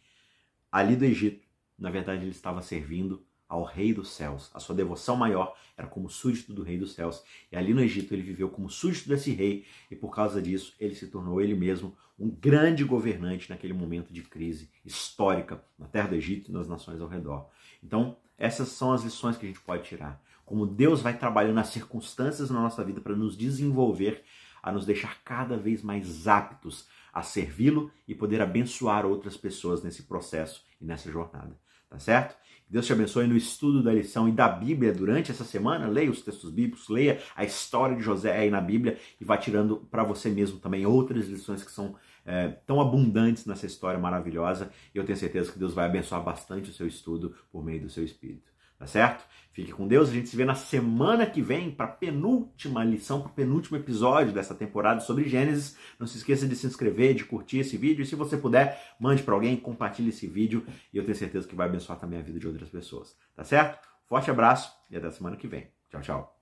ali 0.70 0.94
do 0.94 1.04
Egito, 1.04 1.44
na 1.76 1.90
verdade, 1.90 2.22
ele 2.22 2.30
estava 2.30 2.62
servindo 2.62 3.26
ao 3.48 3.64
Rei 3.64 3.92
dos 3.92 4.10
Céus. 4.10 4.48
A 4.54 4.60
sua 4.60 4.76
devoção 4.76 5.16
maior 5.16 5.56
era 5.76 5.88
como 5.88 6.08
súdito 6.08 6.52
do 6.52 6.62
Rei 6.62 6.78
dos 6.78 6.94
Céus. 6.94 7.20
E 7.50 7.56
ali 7.56 7.74
no 7.74 7.80
Egito 7.80 8.14
ele 8.14 8.22
viveu 8.22 8.48
como 8.48 8.70
súdito 8.70 9.08
desse 9.08 9.32
rei, 9.32 9.66
e 9.90 9.96
por 9.96 10.14
causa 10.14 10.40
disso 10.40 10.72
ele 10.78 10.94
se 10.94 11.08
tornou 11.08 11.40
ele 11.40 11.56
mesmo 11.56 11.96
um 12.16 12.30
grande 12.30 12.84
governante 12.84 13.50
naquele 13.50 13.72
momento 13.72 14.12
de 14.12 14.22
crise 14.22 14.70
histórica 14.84 15.64
na 15.76 15.88
terra 15.88 16.10
do 16.10 16.14
Egito 16.14 16.48
e 16.48 16.54
nas 16.54 16.68
nações 16.68 17.00
ao 17.00 17.08
redor. 17.08 17.50
Então, 17.82 18.16
essas 18.38 18.68
são 18.68 18.92
as 18.92 19.02
lições 19.02 19.36
que 19.36 19.44
a 19.44 19.48
gente 19.48 19.60
pode 19.60 19.82
tirar. 19.82 20.27
Como 20.48 20.66
Deus 20.66 21.02
vai 21.02 21.14
trabalhando 21.14 21.56
nas 21.56 21.68
circunstâncias 21.68 22.48
na 22.48 22.58
nossa 22.58 22.82
vida 22.82 23.02
para 23.02 23.14
nos 23.14 23.36
desenvolver, 23.36 24.24
a 24.62 24.72
nos 24.72 24.86
deixar 24.86 25.22
cada 25.22 25.58
vez 25.58 25.82
mais 25.82 26.26
aptos 26.26 26.88
a 27.12 27.20
servi-lo 27.22 27.90
e 28.08 28.14
poder 28.14 28.40
abençoar 28.40 29.04
outras 29.04 29.36
pessoas 29.36 29.82
nesse 29.82 30.04
processo 30.04 30.64
e 30.80 30.86
nessa 30.86 31.12
jornada. 31.12 31.54
Tá 31.90 31.98
certo? 31.98 32.34
Deus 32.66 32.86
te 32.86 32.94
abençoe 32.94 33.26
no 33.26 33.36
estudo 33.36 33.82
da 33.82 33.92
lição 33.92 34.26
e 34.26 34.32
da 34.32 34.48
Bíblia 34.48 34.90
durante 34.90 35.30
essa 35.30 35.44
semana. 35.44 35.86
Leia 35.86 36.10
os 36.10 36.22
textos 36.22 36.50
bíblicos, 36.50 36.88
leia 36.88 37.20
a 37.36 37.44
história 37.44 37.94
de 37.94 38.02
José 38.02 38.34
aí 38.34 38.48
na 38.48 38.60
Bíblia 38.62 38.98
e 39.20 39.24
vá 39.26 39.36
tirando 39.36 39.76
para 39.90 40.02
você 40.02 40.30
mesmo 40.30 40.58
também 40.58 40.86
outras 40.86 41.28
lições 41.28 41.62
que 41.62 41.70
são 41.70 41.94
é, 42.24 42.48
tão 42.66 42.80
abundantes 42.80 43.44
nessa 43.44 43.66
história 43.66 44.00
maravilhosa. 44.00 44.70
E 44.94 44.98
eu 44.98 45.04
tenho 45.04 45.18
certeza 45.18 45.52
que 45.52 45.58
Deus 45.58 45.74
vai 45.74 45.84
abençoar 45.84 46.22
bastante 46.24 46.70
o 46.70 46.72
seu 46.72 46.86
estudo 46.86 47.34
por 47.52 47.62
meio 47.62 47.82
do 47.82 47.90
seu 47.90 48.02
Espírito. 48.02 48.50
Tá 48.78 48.86
certo? 48.86 49.24
Fique 49.52 49.72
com 49.72 49.88
Deus. 49.88 50.08
A 50.08 50.12
gente 50.12 50.28
se 50.28 50.36
vê 50.36 50.44
na 50.44 50.54
semana 50.54 51.26
que 51.26 51.42
vem 51.42 51.70
para 51.70 51.88
penúltima 51.88 52.84
lição, 52.84 53.20
para 53.20 53.30
o 53.30 53.34
penúltimo 53.34 53.76
episódio 53.76 54.32
dessa 54.32 54.54
temporada 54.54 55.00
sobre 55.00 55.28
Gênesis. 55.28 55.76
Não 55.98 56.06
se 56.06 56.18
esqueça 56.18 56.46
de 56.46 56.54
se 56.54 56.66
inscrever, 56.66 57.14
de 57.14 57.24
curtir 57.24 57.58
esse 57.58 57.76
vídeo. 57.76 58.02
E 58.02 58.06
se 58.06 58.14
você 58.14 58.36
puder, 58.36 58.80
mande 59.00 59.22
para 59.22 59.34
alguém, 59.34 59.56
compartilhe 59.56 60.10
esse 60.10 60.28
vídeo. 60.28 60.64
E 60.92 60.96
eu 60.96 61.04
tenho 61.04 61.16
certeza 61.16 61.48
que 61.48 61.56
vai 61.56 61.66
abençoar 61.66 61.98
também 61.98 62.20
a 62.20 62.22
vida 62.22 62.38
de 62.38 62.46
outras 62.46 62.70
pessoas. 62.70 63.16
Tá 63.34 63.42
certo? 63.42 63.78
Forte 64.06 64.30
abraço 64.30 64.72
e 64.88 64.96
até 64.96 65.08
a 65.08 65.10
semana 65.10 65.36
que 65.36 65.48
vem. 65.48 65.68
Tchau, 65.90 66.00
tchau. 66.00 66.37